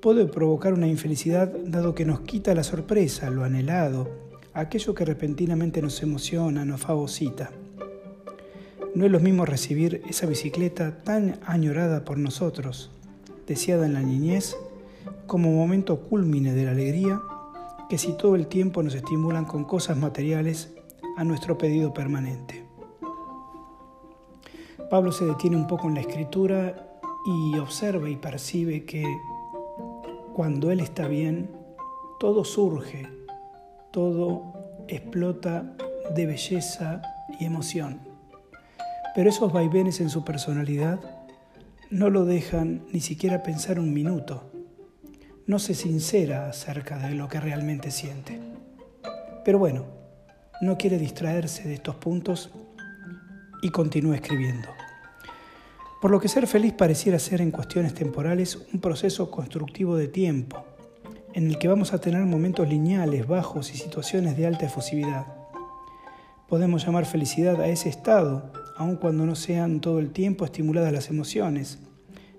puede 0.00 0.26
provocar 0.26 0.72
una 0.72 0.86
infelicidad 0.86 1.52
dado 1.64 1.96
que 1.96 2.04
nos 2.04 2.20
quita 2.20 2.54
la 2.54 2.62
sorpresa, 2.62 3.28
lo 3.28 3.42
anhelado, 3.42 4.25
aquello 4.56 4.94
que 4.94 5.04
repentinamente 5.04 5.82
nos 5.82 6.02
emociona, 6.02 6.64
nos 6.64 6.80
fagocita. 6.80 7.50
No 8.94 9.04
es 9.04 9.12
lo 9.12 9.20
mismo 9.20 9.44
recibir 9.44 10.00
esa 10.08 10.26
bicicleta 10.26 11.02
tan 11.04 11.38
añorada 11.44 12.06
por 12.06 12.16
nosotros, 12.16 12.90
deseada 13.46 13.84
en 13.84 13.92
la 13.92 14.00
niñez, 14.00 14.56
como 15.26 15.52
momento 15.52 16.00
culmine 16.00 16.54
de 16.54 16.64
la 16.64 16.70
alegría, 16.70 17.20
que 17.90 17.98
si 17.98 18.16
todo 18.16 18.34
el 18.34 18.46
tiempo 18.46 18.82
nos 18.82 18.94
estimulan 18.94 19.44
con 19.44 19.64
cosas 19.64 19.98
materiales 19.98 20.72
a 21.18 21.24
nuestro 21.24 21.58
pedido 21.58 21.92
permanente. 21.92 22.64
Pablo 24.88 25.12
se 25.12 25.26
detiene 25.26 25.56
un 25.56 25.66
poco 25.66 25.86
en 25.88 25.94
la 25.94 26.00
escritura 26.00 26.98
y 27.26 27.58
observa 27.58 28.08
y 28.08 28.16
percibe 28.16 28.86
que 28.86 29.04
cuando 30.32 30.70
Él 30.70 30.80
está 30.80 31.08
bien, 31.08 31.50
todo 32.18 32.44
surge, 32.44 33.15
todo 33.96 34.84
explota 34.88 35.74
de 36.14 36.26
belleza 36.26 37.00
y 37.40 37.46
emoción. 37.46 37.98
Pero 39.14 39.30
esos 39.30 39.54
vaivenes 39.54 40.02
en 40.02 40.10
su 40.10 40.22
personalidad 40.22 41.00
no 41.88 42.10
lo 42.10 42.26
dejan 42.26 42.84
ni 42.92 43.00
siquiera 43.00 43.42
pensar 43.42 43.80
un 43.80 43.94
minuto. 43.94 44.52
No 45.46 45.58
se 45.58 45.72
sincera 45.72 46.50
acerca 46.50 46.98
de 46.98 47.14
lo 47.14 47.28
que 47.28 47.40
realmente 47.40 47.90
siente. 47.90 48.38
Pero 49.46 49.58
bueno, 49.58 49.86
no 50.60 50.76
quiere 50.76 50.98
distraerse 50.98 51.66
de 51.66 51.72
estos 51.72 51.96
puntos 51.96 52.50
y 53.62 53.70
continúa 53.70 54.16
escribiendo. 54.16 54.68
Por 56.02 56.10
lo 56.10 56.20
que 56.20 56.28
ser 56.28 56.46
feliz 56.46 56.74
pareciera 56.74 57.18
ser 57.18 57.40
en 57.40 57.50
cuestiones 57.50 57.94
temporales 57.94 58.58
un 58.74 58.78
proceso 58.78 59.30
constructivo 59.30 59.96
de 59.96 60.08
tiempo, 60.08 60.75
en 61.36 61.48
el 61.48 61.58
que 61.58 61.68
vamos 61.68 61.92
a 61.92 62.00
tener 62.00 62.24
momentos 62.24 62.66
lineales, 62.66 63.26
bajos 63.26 63.70
y 63.70 63.76
situaciones 63.76 64.38
de 64.38 64.46
alta 64.46 64.64
efusividad. 64.64 65.26
Podemos 66.48 66.86
llamar 66.86 67.04
felicidad 67.04 67.60
a 67.60 67.68
ese 67.68 67.90
estado, 67.90 68.50
aun 68.78 68.96
cuando 68.96 69.26
no 69.26 69.34
sean 69.34 69.82
todo 69.82 69.98
el 69.98 70.12
tiempo 70.12 70.46
estimuladas 70.46 70.94
las 70.94 71.10
emociones, 71.10 71.78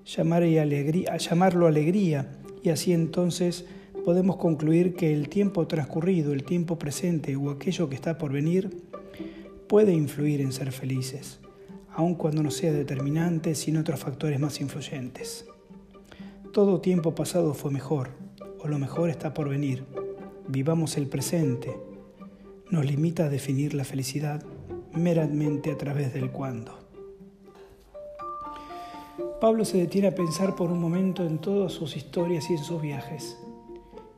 llamar 0.04 0.42
alegría, 0.42 1.16
llamarlo 1.16 1.68
alegría, 1.68 2.40
y 2.64 2.70
así 2.70 2.92
entonces 2.92 3.66
podemos 4.04 4.38
concluir 4.38 4.96
que 4.96 5.14
el 5.14 5.30
tiempo 5.30 5.68
transcurrido, 5.68 6.34
el 6.34 6.44
tiempo 6.44 6.80
presente 6.80 7.36
o 7.36 7.52
aquello 7.52 7.90
que 7.90 7.96
está 7.96 8.18
por 8.18 8.32
venir 8.32 8.82
puede 9.68 9.94
influir 9.94 10.42
en 10.42 10.52
ser 10.52 10.72
felices 10.72 11.40
aun 11.94 12.14
cuando 12.14 12.44
no 12.44 12.52
sea 12.52 12.72
determinante, 12.72 13.56
sin 13.56 13.76
otros 13.76 14.00
factores 14.00 14.40
más 14.40 14.62
influyentes. 14.62 15.46
Todo 16.54 16.80
tiempo 16.80 17.16
pasado 17.16 17.56
fue 17.56 17.72
mejor, 17.72 18.12
o 18.60 18.68
lo 18.68 18.80
mejor 18.80 19.10
está 19.10 19.34
por 19.34 19.50
venir. 19.50 19.86
Vivamos 20.48 20.98
el 20.98 21.08
presente. 21.08 21.78
Nos 22.70 22.86
limita 22.86 23.26
a 23.26 23.30
definir 23.30 23.74
la 23.74 23.84
felicidad 23.84 24.44
meramente 24.94 25.72
a 25.72 25.78
través 25.78 26.14
del 26.14 26.32
cuándo. 26.32 26.88
Pablo 29.40 29.66
se 29.66 29.78
detiene 29.78 30.08
a 30.08 30.16
pensar 30.16 30.56
por 30.56 30.72
un 30.72 30.80
momento 30.80 31.26
en 31.26 31.38
todas 31.38 31.72
sus 31.72 31.96
historias 31.96 32.50
y 32.50 32.54
en 32.54 32.64
sus 32.64 32.82
viajes, 32.82 33.38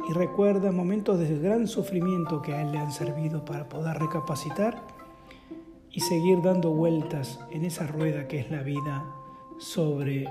y 0.10 0.14
recuerda 0.14 0.72
momentos 0.72 1.20
de 1.20 1.38
gran 1.40 1.68
sufrimiento 1.68 2.42
que 2.42 2.54
a 2.54 2.62
él 2.62 2.72
le 2.72 2.78
han 2.78 2.92
servido 2.92 3.44
para 3.44 3.68
poder 3.68 3.98
recapacitar 4.00 4.82
y 5.92 6.00
seguir 6.00 6.42
dando 6.42 6.72
vueltas 6.72 7.40
en 7.52 7.66
esa 7.66 7.86
rueda 7.88 8.28
que 8.28 8.40
es 8.40 8.50
la 8.50 8.64
vida 8.64 9.04
sobre 9.60 10.26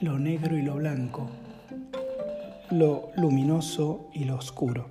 lo 0.00 0.18
negro 0.18 0.58
y 0.58 0.62
lo 0.62 0.74
blanco, 0.74 1.30
lo 2.70 3.10
luminoso 3.16 4.08
y 4.12 4.24
lo 4.24 4.36
oscuro. 4.36 4.88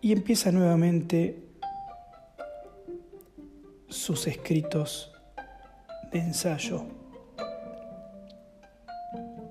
Y 0.00 0.12
empieza 0.12 0.52
nuevamente 0.52 1.42
sus 3.88 4.26
escritos 4.26 5.12
de 6.12 6.20
ensayo. 6.20 6.84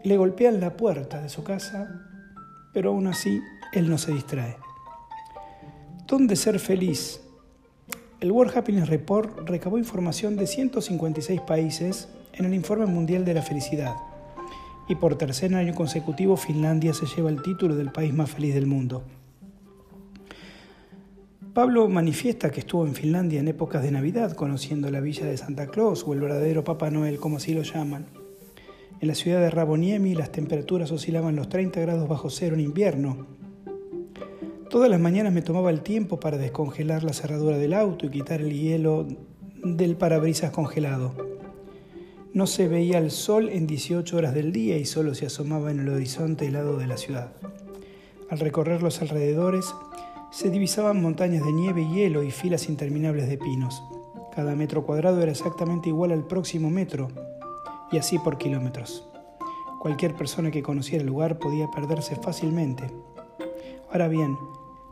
Le 0.03 0.17
golpean 0.17 0.59
la 0.59 0.77
puerta 0.77 1.21
de 1.21 1.29
su 1.29 1.43
casa, 1.43 2.07
pero 2.73 2.91
aún 2.91 3.07
así 3.07 3.41
él 3.73 3.89
no 3.89 3.97
se 3.97 4.13
distrae. 4.13 4.55
¿Dónde 6.05 6.35
ser 6.35 6.59
feliz? 6.59 7.21
El 8.21 8.31
World 8.31 8.57
Happiness 8.57 8.87
Report 8.87 9.47
recabó 9.49 9.77
información 9.77 10.35
de 10.35 10.47
156 10.47 11.41
países 11.41 12.07
en 12.33 12.45
el 12.45 12.53
Informe 12.53 12.85
Mundial 12.85 13.25
de 13.25 13.33
la 13.33 13.41
Felicidad 13.41 13.95
y 14.87 14.95
por 14.95 15.17
tercer 15.17 15.53
año 15.55 15.73
consecutivo 15.73 16.37
Finlandia 16.37 16.93
se 16.93 17.05
lleva 17.05 17.29
el 17.29 17.41
título 17.41 17.75
del 17.75 17.91
país 17.91 18.13
más 18.13 18.31
feliz 18.31 18.53
del 18.53 18.65
mundo. 18.65 19.03
Pablo 21.53 21.87
manifiesta 21.87 22.49
que 22.49 22.59
estuvo 22.59 22.85
en 22.85 22.95
Finlandia 22.95 23.39
en 23.39 23.47
épocas 23.47 23.81
de 23.81 23.91
Navidad, 23.91 24.33
conociendo 24.33 24.91
la 24.91 24.99
villa 24.99 25.25
de 25.25 25.37
Santa 25.37 25.67
Claus 25.67 26.03
o 26.05 26.13
el 26.13 26.19
verdadero 26.19 26.63
Papá 26.63 26.91
Noel, 26.91 27.17
como 27.17 27.37
así 27.37 27.53
lo 27.53 27.63
llaman. 27.63 28.07
En 28.99 29.07
la 29.07 29.15
ciudad 29.15 29.39
de 29.39 29.49
Ravoniemi 29.49 30.15
las 30.15 30.31
temperaturas 30.31 30.91
oscilaban 30.91 31.35
los 31.35 31.49
30 31.49 31.79
grados 31.79 32.09
bajo 32.09 32.29
cero 32.29 32.55
en 32.55 32.61
invierno 32.61 33.25
Todas 34.75 34.89
las 34.89 34.99
mañanas 34.99 35.31
me 35.31 35.41
tomaba 35.41 35.69
el 35.69 35.81
tiempo 35.81 36.19
para 36.19 36.37
descongelar 36.37 37.03
la 37.03 37.13
cerradura 37.13 37.57
del 37.57 37.73
auto 37.73 38.07
y 38.07 38.09
quitar 38.09 38.41
el 38.41 38.51
hielo 38.51 39.07
del 39.63 39.95
parabrisas 39.95 40.51
congelado. 40.51 41.34
No 42.35 42.47
se 42.47 42.67
veía 42.67 42.97
el 42.97 43.11
sol 43.11 43.47
en 43.47 43.65
18 43.65 44.17
horas 44.17 44.33
del 44.33 44.51
día 44.51 44.77
y 44.77 44.83
solo 44.83 45.15
se 45.15 45.25
asomaba 45.25 45.71
en 45.71 45.79
el 45.79 45.87
horizonte 45.87 46.45
helado 46.45 46.75
de 46.75 46.85
la 46.85 46.97
ciudad. 46.97 47.31
Al 48.29 48.39
recorrer 48.39 48.83
los 48.83 49.01
alrededores, 49.01 49.73
se 50.31 50.49
divisaban 50.49 51.01
montañas 51.01 51.45
de 51.45 51.53
nieve 51.53 51.83
y 51.83 51.95
hielo 51.95 52.23
y 52.23 52.31
filas 52.31 52.67
interminables 52.67 53.29
de 53.29 53.37
pinos. 53.37 53.81
Cada 54.35 54.53
metro 54.53 54.85
cuadrado 54.85 55.21
era 55.21 55.31
exactamente 55.31 55.87
igual 55.87 56.11
al 56.11 56.27
próximo 56.27 56.69
metro, 56.69 57.07
y 57.89 57.99
así 57.99 58.19
por 58.19 58.37
kilómetros. 58.37 59.07
Cualquier 59.79 60.13
persona 60.13 60.51
que 60.51 60.61
conociera 60.61 61.03
el 61.03 61.07
lugar 61.07 61.39
podía 61.39 61.71
perderse 61.71 62.17
fácilmente. 62.17 62.83
Ahora 63.89 64.09
bien, 64.09 64.35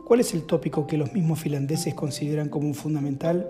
¿Cuál 0.06 0.20
es 0.20 0.34
el 0.34 0.44
tópico 0.44 0.86
que 0.86 0.98
los 0.98 1.14
mismos 1.14 1.40
finlandeses 1.40 1.94
consideran 1.94 2.50
como 2.50 2.68
un 2.68 2.76
fundamental 2.76 3.48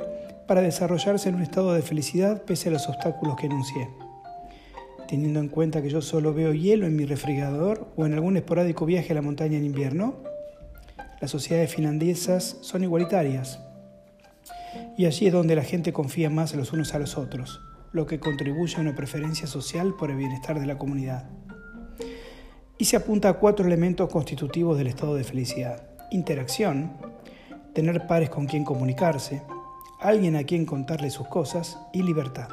para 0.47 0.61
desarrollarse 0.61 1.29
en 1.29 1.35
un 1.35 1.41
estado 1.41 1.73
de 1.73 1.81
felicidad 1.81 2.43
pese 2.43 2.69
a 2.69 2.71
los 2.71 2.87
obstáculos 2.87 3.35
que 3.35 3.47
enuncié? 3.47 3.89
Teniendo 5.07 5.39
en 5.39 5.49
cuenta 5.49 5.81
que 5.81 5.89
yo 5.89 6.01
solo 6.01 6.33
veo 6.33 6.53
hielo 6.53 6.85
en 6.85 6.95
mi 6.95 7.05
refrigerador 7.05 7.91
o 7.95 8.05
en 8.05 8.13
algún 8.13 8.37
esporádico 8.37 8.85
viaje 8.85 9.11
a 9.11 9.15
la 9.15 9.21
montaña 9.21 9.57
en 9.57 9.65
invierno, 9.65 10.15
las 11.21 11.31
sociedades 11.31 11.73
finlandesas 11.73 12.57
son 12.61 12.83
igualitarias. 12.83 13.59
Y 14.97 15.05
allí 15.05 15.27
es 15.27 15.33
donde 15.33 15.55
la 15.55 15.63
gente 15.63 15.93
confía 15.93 16.29
más 16.29 16.55
los 16.55 16.73
unos 16.73 16.93
a 16.93 16.99
los 16.99 17.17
otros, 17.17 17.61
lo 17.91 18.05
que 18.05 18.19
contribuye 18.19 18.77
a 18.77 18.81
una 18.81 18.95
preferencia 18.95 19.47
social 19.47 19.95
por 19.97 20.09
el 20.09 20.17
bienestar 20.17 20.59
de 20.59 20.65
la 20.65 20.77
comunidad. 20.77 21.29
Y 22.77 22.85
se 22.85 22.97
apunta 22.97 23.29
a 23.29 23.33
cuatro 23.33 23.65
elementos 23.65 24.09
constitutivos 24.09 24.77
del 24.77 24.87
estado 24.87 25.15
de 25.15 25.23
felicidad 25.23 25.93
interacción, 26.13 26.91
tener 27.73 28.05
pares 28.07 28.29
con 28.29 28.45
quien 28.45 28.63
comunicarse, 28.63 29.41
alguien 30.03 30.35
a 30.35 30.43
quien 30.43 30.65
contarle 30.65 31.09
sus 31.09 31.27
cosas 31.27 31.79
y 31.93 32.03
libertad. 32.03 32.49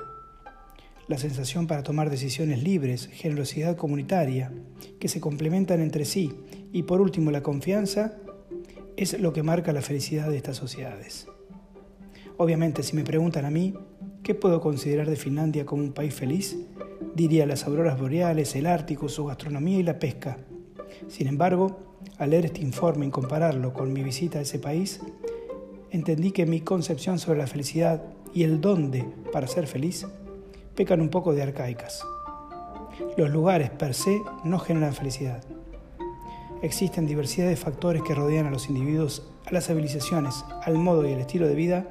La 1.08 1.18
sensación 1.18 1.66
para 1.66 1.82
tomar 1.82 2.08
decisiones 2.08 2.62
libres, 2.62 3.08
generosidad 3.12 3.76
comunitaria, 3.76 4.52
que 5.00 5.08
se 5.08 5.20
complementan 5.20 5.80
entre 5.80 6.04
sí 6.04 6.32
y 6.72 6.84
por 6.84 7.00
último 7.00 7.32
la 7.32 7.42
confianza 7.42 8.16
es 8.96 9.18
lo 9.18 9.32
que 9.32 9.42
marca 9.42 9.72
la 9.72 9.82
felicidad 9.82 10.30
de 10.30 10.36
estas 10.36 10.56
sociedades. 10.56 11.26
Obviamente, 12.36 12.84
si 12.84 12.94
me 12.94 13.02
preguntan 13.02 13.44
a 13.44 13.50
mí, 13.50 13.74
¿qué 14.22 14.36
puedo 14.36 14.60
considerar 14.60 15.10
de 15.10 15.16
Finlandia 15.16 15.66
como 15.66 15.82
un 15.82 15.92
país 15.92 16.14
feliz? 16.14 16.56
Diría 17.16 17.46
las 17.46 17.64
auroras 17.64 17.98
boreales, 17.98 18.54
el 18.54 18.66
Ártico, 18.66 19.08
su 19.08 19.24
gastronomía 19.26 19.78
y 19.78 19.82
la 19.82 19.98
pesca, 19.98 20.38
Sin 21.08 21.26
embargo, 21.26 21.98
al 22.18 22.30
leer 22.30 22.46
este 22.46 22.60
informe 22.60 23.06
y 23.06 23.10
compararlo 23.10 23.72
con 23.72 23.92
mi 23.92 24.02
visita 24.02 24.38
a 24.38 24.42
ese 24.42 24.58
país, 24.58 25.00
entendí 25.90 26.32
que 26.32 26.46
mi 26.46 26.60
concepción 26.60 27.18
sobre 27.18 27.38
la 27.38 27.46
felicidad 27.46 28.02
y 28.32 28.44
el 28.44 28.60
dónde 28.60 29.04
para 29.32 29.46
ser 29.46 29.66
feliz 29.66 30.06
pecan 30.74 31.00
un 31.00 31.08
poco 31.08 31.34
de 31.34 31.42
arcaicas. 31.42 32.02
Los 33.16 33.30
lugares 33.30 33.70
per 33.70 33.94
se 33.94 34.20
no 34.44 34.58
generan 34.58 34.94
felicidad. 34.94 35.42
Existen 36.62 37.06
diversidad 37.06 37.48
de 37.48 37.56
factores 37.56 38.02
que 38.02 38.14
rodean 38.14 38.46
a 38.46 38.50
los 38.50 38.68
individuos, 38.68 39.26
a 39.46 39.52
las 39.52 39.66
civilizaciones, 39.66 40.44
al 40.62 40.76
modo 40.76 41.08
y 41.08 41.12
el 41.12 41.20
estilo 41.20 41.48
de 41.48 41.54
vida 41.54 41.88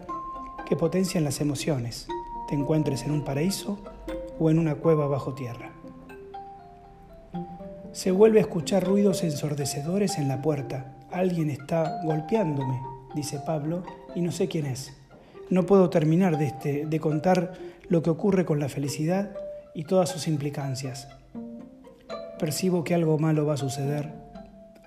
que 0.68 0.76
potencian 0.76 1.24
las 1.24 1.42
emociones, 1.42 2.08
te 2.48 2.54
encuentres 2.54 3.04
en 3.04 3.12
un 3.12 3.24
paraíso 3.24 3.80
o 4.40 4.52
en 4.52 4.60
una 4.60 4.76
cueva 4.76 5.08
bajo 5.08 5.34
tierra. 5.34 5.72
Se 7.92 8.12
vuelve 8.12 8.38
a 8.38 8.44
escuchar 8.44 8.86
ruidos 8.86 9.24
ensordecedores 9.24 10.20
en 10.20 10.28
la 10.28 10.42
puerta. 10.44 10.96
Alguien 11.12 11.50
está 11.50 12.02
golpeándome, 12.04 12.80
dice 13.16 13.40
Pablo, 13.46 13.84
y 14.16 14.22
no 14.22 14.32
sé 14.32 14.48
quién 14.48 14.66
es. 14.66 14.96
No 15.50 15.66
puedo 15.66 15.90
terminar 15.90 16.38
de, 16.38 16.46
este, 16.46 16.86
de 16.86 17.00
contar 17.00 17.54
lo 17.88 18.04
que 18.04 18.10
ocurre 18.10 18.46
con 18.46 18.60
la 18.60 18.70
felicidad 18.70 19.36
y 19.74 19.84
todas 19.84 20.10
sus 20.10 20.28
implicancias. 20.28 21.08
Percibo 22.38 22.84
que 22.84 22.94
algo 22.94 23.18
malo 23.18 23.46
va 23.46 23.56
a 23.56 23.58
suceder 23.58 24.14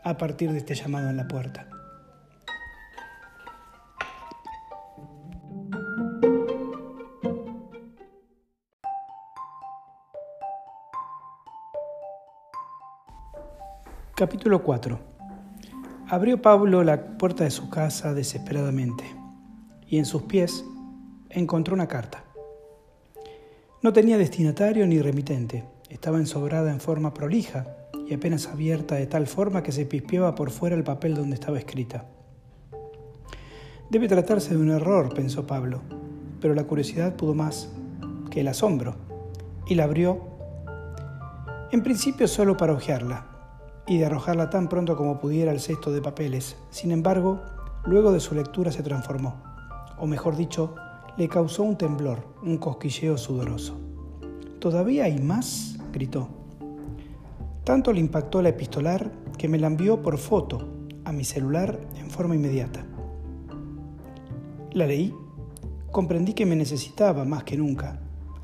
a 0.05 0.17
partir 0.17 0.53
de 0.53 0.59
este 0.59 0.75
llamado 0.75 1.11
en 1.11 1.17
la 1.17 1.29
puerta. 1.29 1.69
Capítulo 14.15 14.63
4 14.63 15.12
Abrió 16.12 16.42
Pablo 16.42 16.85
la 16.85 17.16
puerta 17.16 17.42
de 17.42 17.51
su 17.51 17.70
casa 17.70 18.12
desesperadamente 18.12 19.03
y 19.88 19.96
en 19.96 20.05
sus 20.05 20.25
pies 20.25 20.62
encontró 21.31 21.72
una 21.72 21.88
carta. 21.88 22.22
No 23.81 23.94
tenía 23.94 24.18
destinatario 24.18 24.87
ni 24.87 25.01
remitente, 25.01 25.64
estaba 25.88 26.18
ensobrada 26.18 26.70
en 26.70 26.81
forma 26.81 27.14
prolija 27.14 27.66
y 28.07 28.12
apenas 28.12 28.46
abierta 28.48 28.96
de 28.96 29.07
tal 29.07 29.27
forma 29.27 29.62
que 29.62 29.72
se 29.72 29.87
pispeaba 29.87 30.35
por 30.35 30.51
fuera 30.51 30.77
el 30.77 30.85
papel 30.85 31.14
donde 31.14 31.33
estaba 31.33 31.57
escrita. 31.57 32.05
Debe 33.88 34.07
tratarse 34.07 34.55
de 34.55 34.61
un 34.61 34.68
error, 34.68 35.14
pensó 35.14 35.46
Pablo, 35.46 35.81
pero 36.42 36.53
la 36.53 36.64
curiosidad 36.64 37.16
pudo 37.16 37.33
más 37.33 37.70
que 38.31 38.40
el 38.40 38.48
asombro, 38.48 38.96
y 39.66 39.77
la 39.77 39.85
abrió, 39.85 40.20
en 41.70 41.83
principio 41.83 42.29
solo 42.29 42.59
para 42.59 42.75
hojearla, 42.75 43.32
y 43.87 43.99
de 43.99 44.07
arrojarla 44.07 44.51
tan 44.51 44.68
pronto 44.68 44.97
como 44.97 45.18
pudiera 45.18 45.51
al 45.51 45.61
cesto 45.61 45.92
de 45.92 46.03
papeles. 46.03 46.57
Sin 46.71 46.92
embargo, 46.92 47.40
luego 47.85 48.12
de 48.12 48.21
su 48.21 48.35
lectura 48.35 48.71
se 48.73 48.83
transformó, 48.83 49.42
o 49.99 50.07
mejor 50.07 50.37
dicho, 50.37 50.75
le 51.16 51.29
causó 51.29 51.62
un 51.62 51.77
temblor, 51.77 52.25
un 52.42 52.59
cosquilleo 52.59 53.18
sudoroso. 53.18 53.79
¿Todavía 54.61 55.05
hay 55.05 55.18
más? 55.18 55.79
gritó. 55.92 56.29
Tanto 57.64 57.92
le 57.92 58.01
impactó 58.01 58.40
la 58.42 58.49
epistolar 58.49 59.12
que 59.37 59.49
me 59.49 59.59
la 59.59 59.66
envió 59.66 60.03
por 60.03 60.18
foto 60.18 60.68
a 61.05 61.12
mi 61.12 61.25
celular 61.25 61.79
en 61.99 62.11
forma 62.11 62.35
inmediata. 62.35 62.85
La 64.73 64.87
leí, 64.87 65.14
comprendí 65.90 66.33
que 66.33 66.47
me 66.47 66.57
necesitaba 66.57 67.25
más 67.25 67.45
que 67.45 67.57
nunca, 67.57 68.01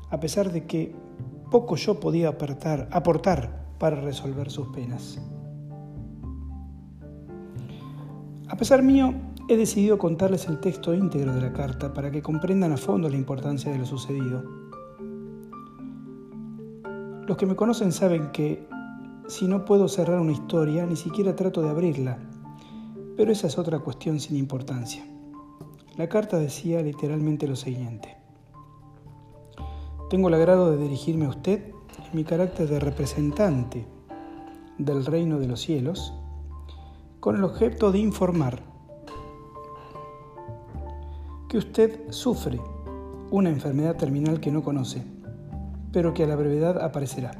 a 0.09 0.19
pesar 0.19 0.51
de 0.51 0.65
que 0.65 0.93
poco 1.49 1.75
yo 1.75 1.99
podía 1.99 2.29
aportar, 2.29 3.59
para 3.79 4.01
resolver 4.01 4.51
sus 4.51 4.67
penas. 4.67 5.19
A 8.49 8.55
pesar 8.57 8.81
mío, 8.81 9.13
he 9.47 9.55
decidido 9.55 9.99
contarles 9.99 10.47
el 10.47 10.59
texto 10.59 10.93
íntegro 10.95 11.33
de 11.35 11.41
la 11.41 11.53
carta 11.53 11.93
para 11.93 12.09
que 12.09 12.23
comprendan 12.23 12.71
a 12.71 12.77
fondo 12.77 13.07
la 13.07 13.15
importancia 13.15 13.71
de 13.71 13.77
lo 13.77 13.85
sucedido. 13.85 14.43
Los 17.27 17.37
que 17.37 17.45
me 17.45 17.55
conocen 17.55 17.91
saben 17.91 18.31
que 18.31 18.67
si 19.27 19.47
no 19.47 19.65
puedo 19.65 19.87
cerrar 19.87 20.19
una 20.19 20.31
historia, 20.31 20.87
ni 20.87 20.95
siquiera 20.95 21.35
trato 21.35 21.61
de 21.61 21.69
abrirla, 21.69 22.17
pero 23.15 23.31
esa 23.31 23.45
es 23.45 23.59
otra 23.59 23.77
cuestión 23.79 24.19
sin 24.19 24.35
importancia. 24.35 25.05
La 25.95 26.09
carta 26.09 26.39
decía 26.39 26.81
literalmente 26.81 27.47
lo 27.47 27.55
siguiente. 27.55 28.17
Tengo 30.09 30.29
el 30.29 30.33
agrado 30.33 30.71
de 30.71 30.77
dirigirme 30.77 31.25
a 31.25 31.29
usted 31.29 31.71
en 31.97 32.15
mi 32.15 32.23
carácter 32.23 32.67
de 32.67 32.79
representante 32.79 33.85
del 34.79 35.05
reino 35.05 35.37
de 35.37 35.47
los 35.47 35.61
cielos, 35.61 36.15
con 37.19 37.35
el 37.35 37.43
objeto 37.43 37.91
de 37.91 37.99
informar 37.99 38.61
que 41.49 41.57
usted 41.57 42.11
sufre 42.11 42.61
una 43.31 43.49
enfermedad 43.49 43.97
terminal 43.97 44.39
que 44.39 44.51
no 44.51 44.63
conoce, 44.63 45.03
pero 45.91 46.13
que 46.13 46.23
a 46.23 46.27
la 46.27 46.35
brevedad 46.35 46.81
aparecerá. 46.81 47.31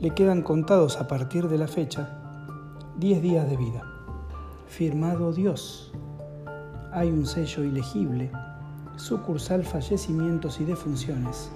Le 0.00 0.10
quedan 0.10 0.42
contados 0.42 0.96
a 0.96 1.06
partir 1.06 1.48
de 1.48 1.58
la 1.58 1.68
fecha 1.68 2.18
10 2.98 3.22
días 3.22 3.48
de 3.48 3.56
vida. 3.56 3.82
Firmado 4.66 5.32
Dios. 5.32 5.92
Hay 6.92 7.10
un 7.10 7.26
sello 7.26 7.62
ilegible. 7.64 8.30
Sucursal 8.96 9.64
Fallecimientos 9.64 10.60
y 10.60 10.64
Defunciones. 10.64 11.50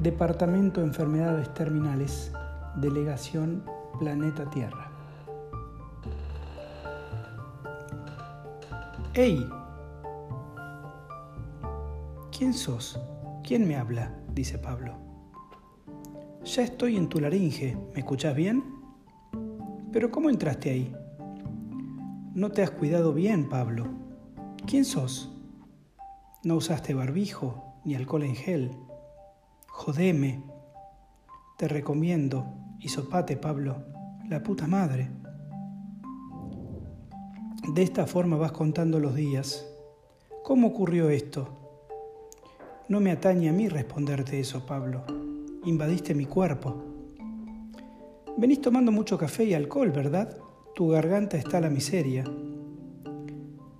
Departamento 0.00 0.80
Enfermedades 0.80 1.52
Terminales. 1.54 2.32
Delegación 2.76 3.64
Planeta 3.98 4.48
Tierra. 4.50 4.91
¡Ey! 9.14 9.46
¿Quién 12.34 12.54
sos? 12.54 12.98
¿Quién 13.44 13.68
me 13.68 13.76
habla? 13.76 14.18
dice 14.32 14.56
Pablo. 14.56 14.94
Ya 16.44 16.62
estoy 16.62 16.96
en 16.96 17.10
tu 17.10 17.20
laringe, 17.20 17.76
¿me 17.92 18.00
escuchas 18.00 18.34
bien? 18.34 18.64
Pero 19.92 20.10
¿cómo 20.10 20.30
entraste 20.30 20.70
ahí? 20.70 20.96
No 22.34 22.52
te 22.52 22.62
has 22.62 22.70
cuidado 22.70 23.12
bien, 23.12 23.50
Pablo. 23.50 23.86
¿Quién 24.66 24.86
sos? 24.86 25.30
No 26.42 26.56
usaste 26.56 26.94
barbijo 26.94 27.80
ni 27.84 27.94
alcohol 27.94 28.22
en 28.22 28.34
gel. 28.34 28.70
Jodeme. 29.68 30.42
Te 31.58 31.68
recomiendo, 31.68 32.46
y 32.80 32.88
sopate, 32.88 33.36
Pablo, 33.36 33.84
la 34.30 34.42
puta 34.42 34.66
madre. 34.66 35.10
De 37.68 37.82
esta 37.82 38.06
forma 38.06 38.36
vas 38.36 38.50
contando 38.50 38.98
los 38.98 39.14
días. 39.14 39.66
¿Cómo 40.42 40.68
ocurrió 40.68 41.10
esto? 41.10 41.48
No 42.88 42.98
me 42.98 43.12
atañe 43.12 43.48
a 43.48 43.52
mí 43.52 43.68
responderte 43.68 44.40
eso, 44.40 44.66
Pablo. 44.66 45.04
Invadiste 45.64 46.12
mi 46.12 46.26
cuerpo. 46.26 46.74
Venís 48.36 48.60
tomando 48.60 48.90
mucho 48.90 49.16
café 49.16 49.44
y 49.44 49.54
alcohol, 49.54 49.90
¿verdad? 49.92 50.36
Tu 50.74 50.88
garganta 50.88 51.36
está 51.36 51.58
a 51.58 51.60
la 51.60 51.70
miseria. 51.70 52.24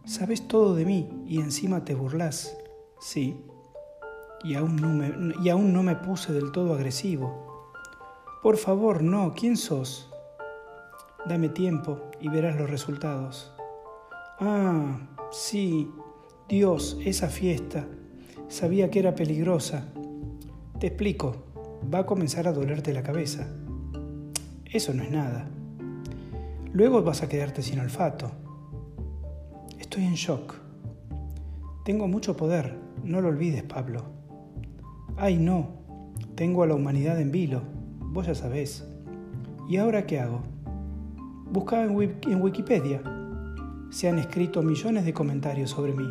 Sabes 0.05 0.47
todo 0.47 0.77
de 0.77 0.85
mí 0.85 1.25
y 1.27 1.41
encima 1.41 1.85
te 1.85 1.95
burlas. 1.95 2.57
Sí. 3.01 3.45
Y 4.45 4.55
aún 4.55 4.77
no 4.77 4.91
me, 4.91 5.35
y 5.43 5.49
aún 5.49 5.73
no 5.73 5.83
me 5.83 5.97
puse 5.97 6.33
del 6.33 6.53
todo 6.53 6.75
agresivo. 6.75 7.67
Por 8.45 8.57
favor, 8.59 9.03
no. 9.03 9.35
¿Quién 9.35 9.57
sos? 9.57 10.09
Dame 11.27 11.49
tiempo 11.49 12.01
y 12.21 12.29
verás 12.29 12.57
los 12.57 12.71
resultados. 12.71 13.53
Ah, 14.45 14.99
sí. 15.31 15.89
Dios, 16.49 16.99
esa 17.05 17.29
fiesta. 17.29 17.87
Sabía 18.49 18.91
que 18.91 18.99
era 18.99 19.15
peligrosa. 19.15 19.87
Te 20.81 20.89
explico, 20.89 21.45
va 21.95 22.01
a 22.01 22.07
comenzar 22.07 22.49
a 22.49 22.53
dolerte 22.53 22.93
la 22.93 23.05
cabeza. 23.05 23.47
Eso 24.65 24.95
no 24.95 25.05
es 25.05 25.13
nada. 25.13 25.49
Luego 26.73 27.05
vas 27.05 27.23
a 27.23 27.29
quedarte 27.29 27.63
sin 27.63 27.79
olfato. 27.79 28.33
Estoy 29.79 30.07
en 30.07 30.15
shock. 30.15 30.57
Tengo 31.85 32.09
mucho 32.09 32.37
poder, 32.37 32.77
no 33.05 33.21
lo 33.21 33.29
olvides, 33.29 33.63
Pablo. 33.63 34.03
Ay, 35.17 35.37
no, 35.37 35.69
tengo 36.35 36.65
a 36.65 36.67
la 36.67 36.75
humanidad 36.75 37.21
en 37.21 37.31
vilo, 37.31 37.63
vos 38.01 38.27
ya 38.27 38.35
sabés. 38.35 38.85
¿Y 39.69 39.77
ahora 39.77 40.05
qué 40.05 40.19
hago? 40.19 40.41
Buscaba 41.53 41.85
en, 41.85 42.43
Wikipedia. 42.43 43.22
Se 43.93 44.09
han 44.09 44.19
escrito 44.19 44.63
millones 44.63 45.05
de 45.05 45.13
comentarios 45.13 45.69
sobre 45.69 45.93
mí. 45.93 46.09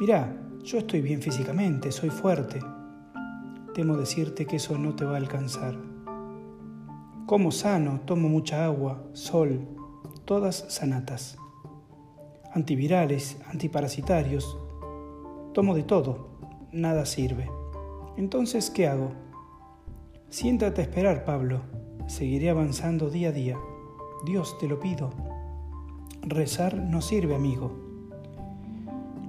Mirá, 0.00 0.36
yo 0.64 0.78
estoy 0.78 1.00
bien 1.00 1.22
físicamente, 1.22 1.92
soy 1.92 2.10
fuerte. 2.10 2.58
Temo 3.74 3.96
decirte 3.96 4.44
que 4.44 4.56
eso 4.56 4.76
no 4.76 4.96
te 4.96 5.04
va 5.04 5.14
a 5.14 5.18
alcanzar. 5.18 5.78
Como 7.26 7.52
sano, 7.52 8.00
tomo 8.04 8.28
mucha 8.28 8.64
agua, 8.64 9.04
sol, 9.12 9.68
todas 10.24 10.64
sanatas. 10.68 11.38
Antivirales, 12.52 13.40
antiparasitarios, 13.46 14.58
tomo 15.54 15.76
de 15.76 15.84
todo, 15.84 16.40
nada 16.72 17.06
sirve. 17.06 17.48
Entonces, 18.16 18.68
¿qué 18.68 18.88
hago? 18.88 19.12
Siéntate 20.28 20.80
a 20.80 20.84
esperar, 20.84 21.24
Pablo. 21.24 21.60
seguiré 22.08 22.50
avanzando 22.50 23.10
día 23.10 23.28
a 23.28 23.32
día. 23.32 23.56
Dios, 24.26 24.58
te 24.58 24.66
lo 24.66 24.80
pido. 24.80 25.37
Rezar 26.30 26.74
no 26.74 27.00
sirve, 27.00 27.34
amigo. 27.34 27.74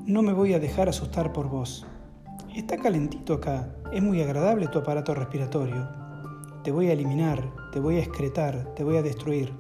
No 0.06 0.22
me 0.22 0.34
voy 0.34 0.54
a 0.54 0.60
dejar 0.60 0.90
asustar 0.90 1.32
por 1.32 1.48
vos. 1.48 1.88
Está 2.54 2.76
calentito 2.76 3.36
acá, 3.36 3.74
es 3.94 4.04
muy 4.04 4.22
agradable 4.22 4.68
tu 4.68 4.80
aparato 4.80 5.14
respiratorio. 5.14 5.88
Te 6.62 6.74
voy 6.74 6.90
a 6.90 6.92
eliminar, 6.92 7.54
te 7.72 7.80
voy 7.80 7.96
a 7.96 8.00
excretar, 8.00 8.74
te 8.76 8.84
voy 8.84 8.98
a 8.98 9.02
destruir. 9.02 9.54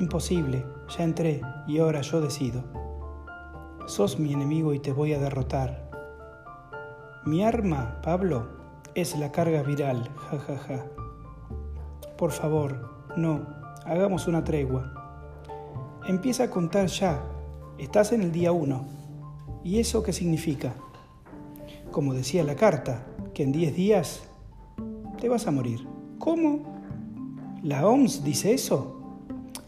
Imposible, 0.00 0.64
ya 0.96 1.04
entré 1.04 1.42
y 1.66 1.80
ahora 1.80 2.00
yo 2.00 2.22
decido. 2.22 2.64
Sos 3.86 4.18
mi 4.18 4.32
enemigo 4.32 4.72
y 4.72 4.78
te 4.78 4.92
voy 4.92 5.12
a 5.12 5.18
derrotar. 5.18 5.90
Mi 7.26 7.44
arma, 7.44 8.00
Pablo, 8.02 8.48
es 8.94 9.18
la 9.18 9.30
carga 9.32 9.62
viral, 9.62 10.08
jajaja. 10.16 10.56
Ja, 10.56 10.76
ja. 10.78 10.86
Por 12.16 12.30
favor, 12.30 12.88
no, 13.18 13.46
hagamos 13.84 14.26
una 14.28 14.42
tregua. 14.42 15.01
Empieza 16.06 16.44
a 16.44 16.50
contar 16.50 16.88
ya. 16.88 17.24
Estás 17.78 18.10
en 18.10 18.22
el 18.22 18.32
día 18.32 18.50
uno. 18.50 18.84
¿Y 19.62 19.78
eso 19.78 20.02
qué 20.02 20.12
significa? 20.12 20.74
Como 21.92 22.12
decía 22.12 22.42
la 22.42 22.56
carta, 22.56 23.06
que 23.32 23.44
en 23.44 23.52
10 23.52 23.76
días 23.76 24.22
te 25.20 25.28
vas 25.28 25.46
a 25.46 25.52
morir. 25.52 25.86
¿Cómo? 26.18 26.82
¿La 27.62 27.86
OMS 27.86 28.24
dice 28.24 28.52
eso? 28.52 29.20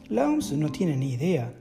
La 0.08 0.28
OMS 0.28 0.52
no 0.54 0.72
tiene 0.72 0.96
ni 0.96 1.12
idea. 1.12 1.54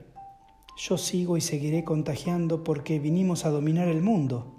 Yo 0.76 0.98
sigo 0.98 1.36
y 1.36 1.40
seguiré 1.40 1.84
contagiando 1.84 2.64
porque 2.64 2.98
vinimos 2.98 3.44
a 3.44 3.50
dominar 3.50 3.86
el 3.86 4.02
mundo. 4.02 4.56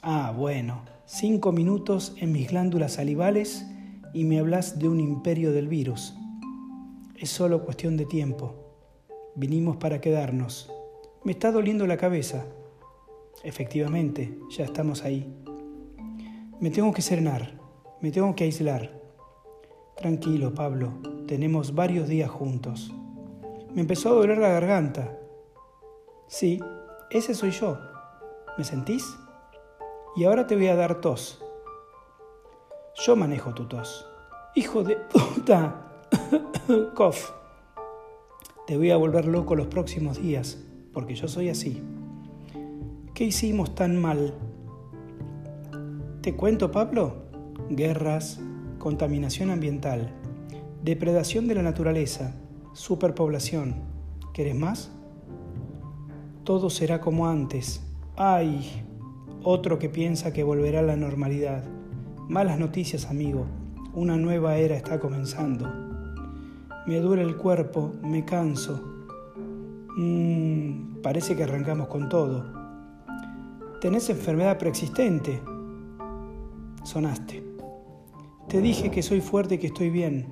Ah, 0.00 0.32
bueno, 0.34 0.80
cinco 1.04 1.52
minutos 1.52 2.14
en 2.18 2.32
mis 2.32 2.48
glándulas 2.48 2.94
salivales 2.94 3.66
y 4.14 4.24
me 4.24 4.38
hablas 4.38 4.78
de 4.78 4.88
un 4.88 4.98
imperio 4.98 5.52
del 5.52 5.68
virus. 5.68 6.14
Es 7.16 7.28
solo 7.28 7.66
cuestión 7.66 7.98
de 7.98 8.06
tiempo. 8.06 8.65
Vinimos 9.38 9.76
para 9.76 10.00
quedarnos. 10.00 10.72
Me 11.22 11.32
está 11.32 11.52
doliendo 11.52 11.86
la 11.86 11.98
cabeza. 11.98 12.46
Efectivamente, 13.44 14.38
ya 14.48 14.64
estamos 14.64 15.04
ahí. 15.04 15.30
Me 16.58 16.70
tengo 16.70 16.90
que 16.94 17.02
serenar, 17.02 17.60
me 18.00 18.10
tengo 18.10 18.34
que 18.34 18.44
aislar. 18.44 18.98
Tranquilo, 19.94 20.54
Pablo, 20.54 20.94
tenemos 21.28 21.74
varios 21.74 22.08
días 22.08 22.30
juntos. 22.30 22.94
Me 23.74 23.82
empezó 23.82 24.08
a 24.08 24.14
doler 24.14 24.38
la 24.38 24.48
garganta. 24.48 25.18
Sí, 26.28 26.58
ese 27.10 27.34
soy 27.34 27.50
yo. 27.50 27.78
¿Me 28.56 28.64
sentís? 28.64 29.18
Y 30.16 30.24
ahora 30.24 30.46
te 30.46 30.56
voy 30.56 30.68
a 30.68 30.76
dar 30.76 31.02
tos. 31.02 31.44
Yo 33.04 33.16
manejo 33.16 33.52
tu 33.52 33.68
tos. 33.68 34.08
Hijo 34.54 34.82
de 34.82 34.96
puta. 34.96 35.92
Cough. 36.94 37.45
Te 38.66 38.76
voy 38.76 38.90
a 38.90 38.96
volver 38.96 39.26
loco 39.26 39.54
los 39.54 39.68
próximos 39.68 40.20
días, 40.20 40.58
porque 40.92 41.14
yo 41.14 41.28
soy 41.28 41.50
así. 41.50 41.80
¿Qué 43.14 43.22
hicimos 43.22 43.76
tan 43.76 43.96
mal? 43.96 44.34
¿Te 46.20 46.34
cuento, 46.34 46.72
Pablo? 46.72 47.14
Guerras, 47.70 48.40
contaminación 48.80 49.50
ambiental, 49.50 50.10
depredación 50.82 51.46
de 51.46 51.54
la 51.54 51.62
naturaleza, 51.62 52.34
superpoblación. 52.72 53.76
¿Querés 54.34 54.56
más? 54.56 54.90
Todo 56.42 56.68
será 56.68 57.00
como 57.00 57.28
antes. 57.28 57.86
¡Ay! 58.16 58.82
Otro 59.44 59.78
que 59.78 59.88
piensa 59.88 60.32
que 60.32 60.42
volverá 60.42 60.80
a 60.80 60.82
la 60.82 60.96
normalidad. 60.96 61.62
Malas 62.28 62.58
noticias, 62.58 63.06
amigo. 63.06 63.46
Una 63.94 64.16
nueva 64.16 64.56
era 64.56 64.76
está 64.76 64.98
comenzando. 64.98 65.85
Me 66.86 67.00
duele 67.00 67.22
el 67.22 67.36
cuerpo, 67.36 67.92
me 68.02 68.24
canso. 68.24 68.80
Mmm, 69.96 71.02
parece 71.02 71.36
que 71.36 71.44
arrancamos 71.44 71.88
con 71.88 72.08
todo 72.08 72.66
tenés 73.80 74.08
enfermedad 74.10 74.58
preexistente. 74.58 75.40
Sonaste. 76.82 77.42
Te 78.48 78.60
dije 78.60 78.90
que 78.90 79.02
soy 79.02 79.20
fuerte 79.20 79.56
y 79.56 79.58
que 79.58 79.68
estoy 79.68 79.90
bien. 79.90 80.26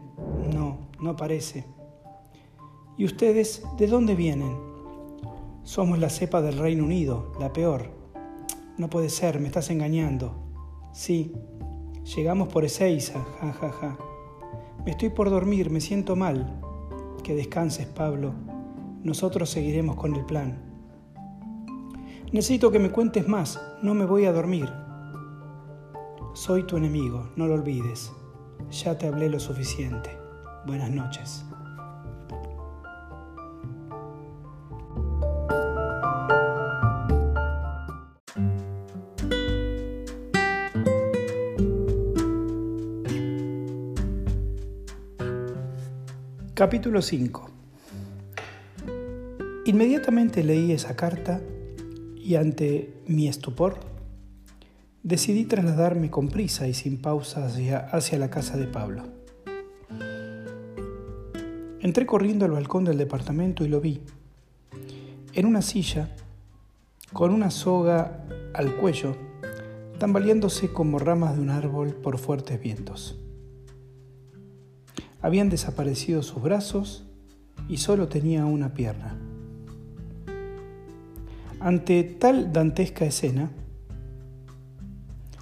No, 0.53 0.89
no 1.01 1.17
parece. 1.17 1.65
¿Y 2.97 3.05
ustedes 3.05 3.63
de 3.77 3.87
dónde 3.87 4.15
vienen? 4.15 4.57
Somos 5.63 5.99
la 5.99 6.11
cepa 6.11 6.43
del 6.43 6.59
Reino 6.59 6.85
Unido, 6.85 7.33
la 7.41 7.53
peor. 7.53 7.91
No 8.77 8.91
puede 8.91 9.09
ser, 9.09 9.41
me 9.41 9.47
estás 9.47 9.71
engañando. 9.71 10.35
Sí, 10.93 11.33
llegamos 12.17 12.49
por 12.49 12.65
Ezeiza, 12.65 13.25
ja, 13.41 13.53
ja, 13.53 13.71
ja. 13.71 13.99
Estoy 14.87 15.09
por 15.09 15.31
dormir, 15.31 15.71
me 15.71 15.81
siento 15.81 16.15
mal. 16.15 16.61
Que 17.23 17.35
descanses, 17.35 17.87
Pablo. 17.87 18.35
Nosotros 19.03 19.49
seguiremos 19.49 19.97
con 19.97 20.15
el 20.15 20.25
plan. 20.27 20.59
Necesito 22.33 22.71
que 22.71 22.79
me 22.79 22.91
cuentes 22.91 23.27
más, 23.27 23.61
no 23.83 23.95
me 23.95 24.05
voy 24.05 24.27
a 24.27 24.33
dormir. 24.33 24.69
Soy 26.35 26.65
tu 26.65 26.77
enemigo, 26.77 27.31
no 27.37 27.47
lo 27.47 27.55
olvides. 27.55 28.13
Ya 28.71 28.99
te 28.99 29.07
hablé 29.07 29.31
lo 29.31 29.41
suficiente. 29.41 30.11
Buenas 30.67 30.91
noches. 30.91 31.45
Capítulo 46.65 47.03
5 47.03 47.51
Inmediatamente 49.67 50.43
leí 50.43 50.73
esa 50.73 50.97
carta 50.97 51.43
y 52.17 52.37
ante 52.37 53.03
mi 53.07 53.29
estupor, 53.29 53.81
decidí 55.03 55.45
trasladarme 55.45 56.09
con 56.09 56.29
prisa 56.29 56.67
y 56.67 56.73
sin 56.73 57.03
pausa 57.03 57.45
hacia, 57.45 57.81
hacia 57.81 58.19
la 58.19 58.31
casa 58.31 58.57
de 58.57 58.67
Pablo. 58.67 59.03
Entré 61.81 62.07
corriendo 62.07 62.47
al 62.47 62.53
balcón 62.53 62.87
del 62.87 62.97
departamento 62.97 63.67
y 63.67 63.69
lo 63.69 63.83
vi. 63.83 64.01
En 65.35 65.45
una 65.45 65.61
silla, 65.61 66.09
con 67.13 67.31
una 67.31 67.51
soga 67.51 68.25
al 68.55 68.75
cuello, 68.77 69.15
tambaleándose 69.99 70.73
como 70.73 70.99
ramas 70.99 71.37
de 71.37 71.43
un 71.43 71.51
árbol 71.51 71.93
por 71.93 72.17
fuertes 72.17 72.59
vientos. 72.59 73.21
Habían 75.25 75.49
desaparecido 75.49 76.23
sus 76.23 76.43
brazos 76.43 77.03
y 77.67 77.79
solo 77.79 78.09
tenía 78.09 78.45
una 78.45 78.75
pierna. 78.75 79.17
Ante 81.61 82.05
tal 82.05 82.53
dantesca 82.53 83.07
escena, 83.07 83.51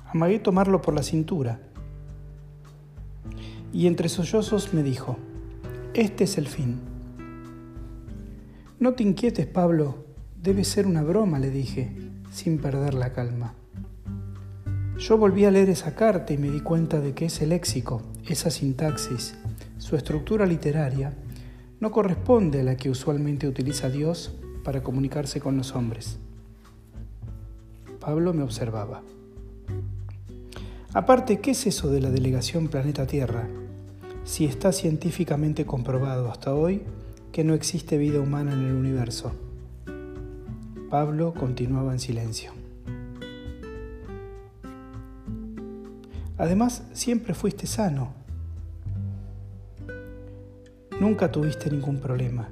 amagué 0.07 0.38
tomarlo 0.38 0.81
por 0.81 0.95
la 0.95 1.03
cintura 1.03 1.59
y 3.73 3.88
entre 3.88 4.09
sollozos 4.09 4.73
me 4.73 4.85
dijo, 4.85 5.16
este 5.95 6.25
es 6.25 6.38
el 6.38 6.47
fin. 6.47 6.79
No 8.79 8.92
te 8.92 9.03
inquietes, 9.03 9.49
Pablo, 9.49 10.05
debe 10.40 10.62
ser 10.62 10.87
una 10.87 11.03
broma, 11.03 11.40
le 11.40 11.51
dije, 11.51 11.92
sin 12.31 12.59
perder 12.59 12.95
la 12.95 13.12
calma. 13.12 13.55
Yo 14.97 15.18
volví 15.18 15.45
a 15.45 15.51
leer 15.51 15.71
esa 15.71 15.97
carta 15.97 16.33
y 16.33 16.38
me 16.38 16.51
di 16.51 16.61
cuenta 16.61 17.01
de 17.01 17.14
que 17.14 17.25
ese 17.25 17.49
léxico, 17.49 18.03
esa 18.29 18.49
sintaxis, 18.49 19.35
su 19.83 19.97
estructura 19.97 20.47
literaria, 20.47 21.12
no 21.81 21.90
corresponde 21.90 22.61
a 22.61 22.62
la 22.62 22.77
que 22.77 22.88
usualmente 22.88 23.49
utiliza 23.49 23.90
Dios 23.90 24.33
para 24.62 24.85
comunicarse 24.85 25.40
con 25.40 25.57
los 25.57 25.75
hombres. 25.75 26.21
Pablo 27.99 28.33
me 28.33 28.45
observaba. 28.45 29.03
Aparte, 30.95 31.40
¿qué 31.40 31.51
es 31.51 31.66
eso 31.66 31.90
de 31.90 32.01
la 32.01 32.11
delegación 32.11 32.68
Planeta 32.68 33.09
Tierra? 33.09 33.49
Si 34.23 34.45
está 34.45 34.71
científicamente 34.71 35.66
comprobado 35.66 36.31
hasta 36.31 36.55
hoy 36.55 36.83
que 37.33 37.42
no 37.42 37.53
existe 37.53 37.99
vida 37.99 38.21
humana 38.21 38.53
en 38.53 38.61
el 38.61 38.75
universo. 38.75 39.33
Pablo 40.90 41.35
continuaba 41.35 41.92
en 41.92 41.99
silencio. 41.99 42.53
Además, 46.38 46.85
siempre 46.92 47.35
fuiste 47.35 47.66
sano. 47.66 48.21
Nunca 51.02 51.32
tuviste 51.32 51.68
ningún 51.68 51.98
problema 51.98 52.48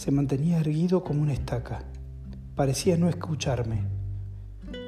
se 0.00 0.10
mantenía 0.10 0.60
erguido 0.60 1.04
como 1.04 1.20
una 1.20 1.34
estaca. 1.34 1.84
Parecía 2.54 2.96
no 2.96 3.10
escucharme, 3.10 3.82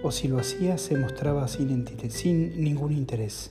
o 0.02 0.10
si 0.10 0.26
lo 0.26 0.38
hacía 0.38 0.78
se 0.78 0.96
mostraba 0.96 1.46
sin, 1.48 1.84
ningún 2.64 2.92
interés. 2.92 3.50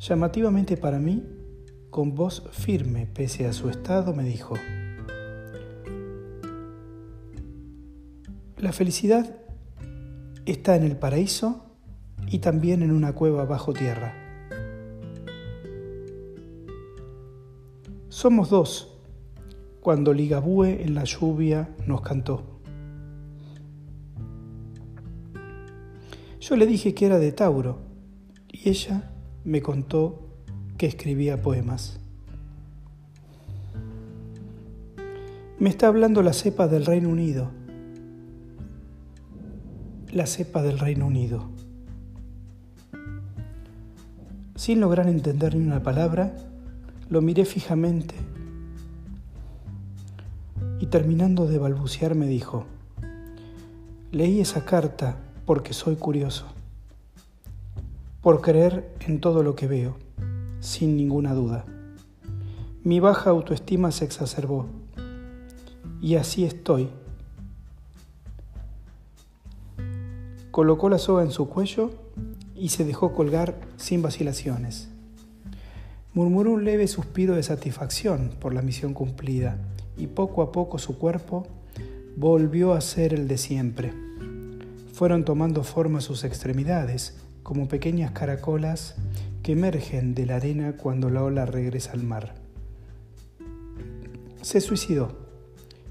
Llamativamente 0.00 0.76
para 0.76 0.98
mí, 0.98 1.22
con 1.90 2.16
voz 2.16 2.42
firme 2.50 3.06
pese 3.06 3.46
a 3.46 3.52
su 3.52 3.68
estado, 3.68 4.12
me 4.12 4.24
dijo, 4.24 4.56
La 8.56 8.72
felicidad 8.72 9.36
está 10.46 10.74
en 10.74 10.82
el 10.82 10.96
paraíso 10.96 11.76
y 12.26 12.40
también 12.40 12.82
en 12.82 12.90
una 12.90 13.12
cueva 13.12 13.44
bajo 13.44 13.72
tierra. 13.72 14.21
Somos 18.22 18.50
dos, 18.50 18.86
cuando 19.80 20.14
Ligabue 20.14 20.84
en 20.84 20.94
la 20.94 21.02
lluvia 21.02 21.74
nos 21.88 22.02
cantó. 22.02 22.60
Yo 26.38 26.54
le 26.54 26.68
dije 26.68 26.94
que 26.94 27.06
era 27.06 27.18
de 27.18 27.32
Tauro 27.32 27.80
y 28.48 28.68
ella 28.68 29.10
me 29.42 29.60
contó 29.60 30.36
que 30.78 30.86
escribía 30.86 31.42
poemas. 31.42 31.98
Me 35.58 35.68
está 35.68 35.88
hablando 35.88 36.22
la 36.22 36.32
cepa 36.32 36.68
del 36.68 36.86
Reino 36.86 37.08
Unido. 37.08 37.50
La 40.12 40.28
cepa 40.28 40.62
del 40.62 40.78
Reino 40.78 41.08
Unido. 41.08 41.50
Sin 44.54 44.78
lograr 44.78 45.08
entender 45.08 45.56
ni 45.56 45.66
una 45.66 45.82
palabra, 45.82 46.51
lo 47.12 47.20
miré 47.20 47.44
fijamente 47.44 48.14
y 50.80 50.86
terminando 50.86 51.46
de 51.46 51.58
balbucear 51.58 52.14
me 52.14 52.26
dijo, 52.26 52.64
leí 54.10 54.40
esa 54.40 54.64
carta 54.64 55.18
porque 55.44 55.74
soy 55.74 55.96
curioso, 55.96 56.46
por 58.22 58.40
creer 58.40 58.96
en 59.00 59.20
todo 59.20 59.42
lo 59.42 59.54
que 59.54 59.66
veo, 59.66 59.98
sin 60.60 60.96
ninguna 60.96 61.34
duda. 61.34 61.66
Mi 62.82 62.98
baja 62.98 63.28
autoestima 63.28 63.90
se 63.90 64.06
exacerbó 64.06 64.64
y 66.00 66.14
así 66.14 66.46
estoy. 66.46 66.88
Colocó 70.50 70.88
la 70.88 70.96
soga 70.96 71.24
en 71.24 71.30
su 71.30 71.46
cuello 71.50 71.90
y 72.54 72.70
se 72.70 72.86
dejó 72.86 73.12
colgar 73.12 73.60
sin 73.76 74.00
vacilaciones. 74.00 74.91
Murmuró 76.14 76.52
un 76.52 76.64
leve 76.64 76.88
suspiro 76.88 77.34
de 77.36 77.42
satisfacción 77.42 78.32
por 78.38 78.52
la 78.52 78.60
misión 78.60 78.92
cumplida 78.92 79.56
y 79.96 80.08
poco 80.08 80.42
a 80.42 80.52
poco 80.52 80.78
su 80.78 80.98
cuerpo 80.98 81.46
volvió 82.16 82.74
a 82.74 82.82
ser 82.82 83.14
el 83.14 83.28
de 83.28 83.38
siempre. 83.38 83.94
Fueron 84.92 85.24
tomando 85.24 85.64
forma 85.64 86.02
sus 86.02 86.24
extremidades 86.24 87.16
como 87.42 87.66
pequeñas 87.66 88.12
caracolas 88.12 88.94
que 89.42 89.52
emergen 89.52 90.14
de 90.14 90.26
la 90.26 90.36
arena 90.36 90.76
cuando 90.76 91.08
la 91.08 91.24
ola 91.24 91.46
regresa 91.46 91.92
al 91.92 92.02
mar. 92.02 92.34
Se 94.42 94.60
suicidó 94.60 95.16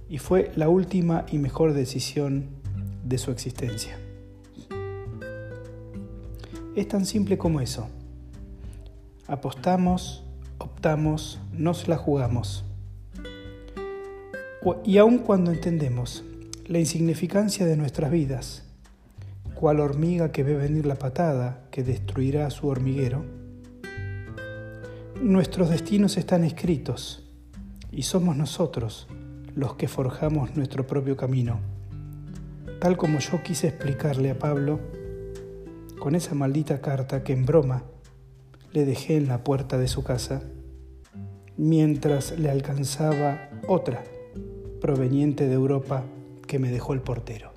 y 0.08 0.20
fue 0.20 0.52
la 0.56 0.70
última 0.70 1.26
y 1.32 1.40
mejor 1.40 1.74
decisión 1.74 2.46
de 3.04 3.18
su 3.18 3.32
existencia. 3.32 3.98
Es 6.76 6.88
tan 6.88 7.06
simple 7.06 7.40
como 7.40 7.60
eso. 7.60 7.90
Apostamos, 9.32 10.26
optamos, 10.58 11.40
nos 11.54 11.88
la 11.88 11.96
jugamos. 11.96 12.66
Y 14.84 14.98
aun 14.98 15.20
cuando 15.20 15.52
entendemos 15.52 16.26
la 16.68 16.80
insignificancia 16.80 17.66
de 17.66 17.78
nuestras 17.78 18.12
vidas, 18.12 18.66
cual 19.56 19.80
hormiga 19.80 20.34
que 20.34 20.44
ve 20.44 20.58
venir 20.58 20.86
la 20.86 20.96
patada 20.96 21.62
que 21.72 21.82
destruirá 21.82 22.50
su 22.50 22.68
hormiguero, 22.68 23.24
nuestros 25.22 25.70
destinos 25.70 26.18
están 26.18 26.44
escritos 26.44 27.26
y 27.90 28.02
somos 28.02 28.36
nosotros 28.36 29.08
los 29.56 29.76
que 29.76 29.88
forjamos 29.88 30.58
nuestro 30.58 30.86
propio 30.86 31.16
camino. 31.16 31.62
Tal 32.82 32.98
como 32.98 33.20
yo 33.20 33.42
quise 33.44 33.70
explicarle 33.70 34.32
a 34.32 34.38
Pablo 34.38 34.82
con 36.00 36.16
esa 36.16 36.36
maldita 36.36 36.82
carta 36.82 37.24
que 37.24 37.32
en 37.32 37.46
broma 37.46 37.86
le 38.74 38.86
dejé 38.86 39.18
en 39.18 39.28
la 39.28 39.44
puerta 39.44 39.78
de 39.78 39.88
su 39.88 40.04
casa, 40.04 40.44
mientras 41.58 42.38
le 42.40 42.50
alcanzaba 42.50 43.50
otra 43.68 44.04
proveniente 44.80 45.48
de 45.48 45.54
Europa 45.54 46.04
que 46.48 46.60
me 46.60 46.72
dejó 46.72 46.94
el 46.94 47.02
portero. 47.02 47.51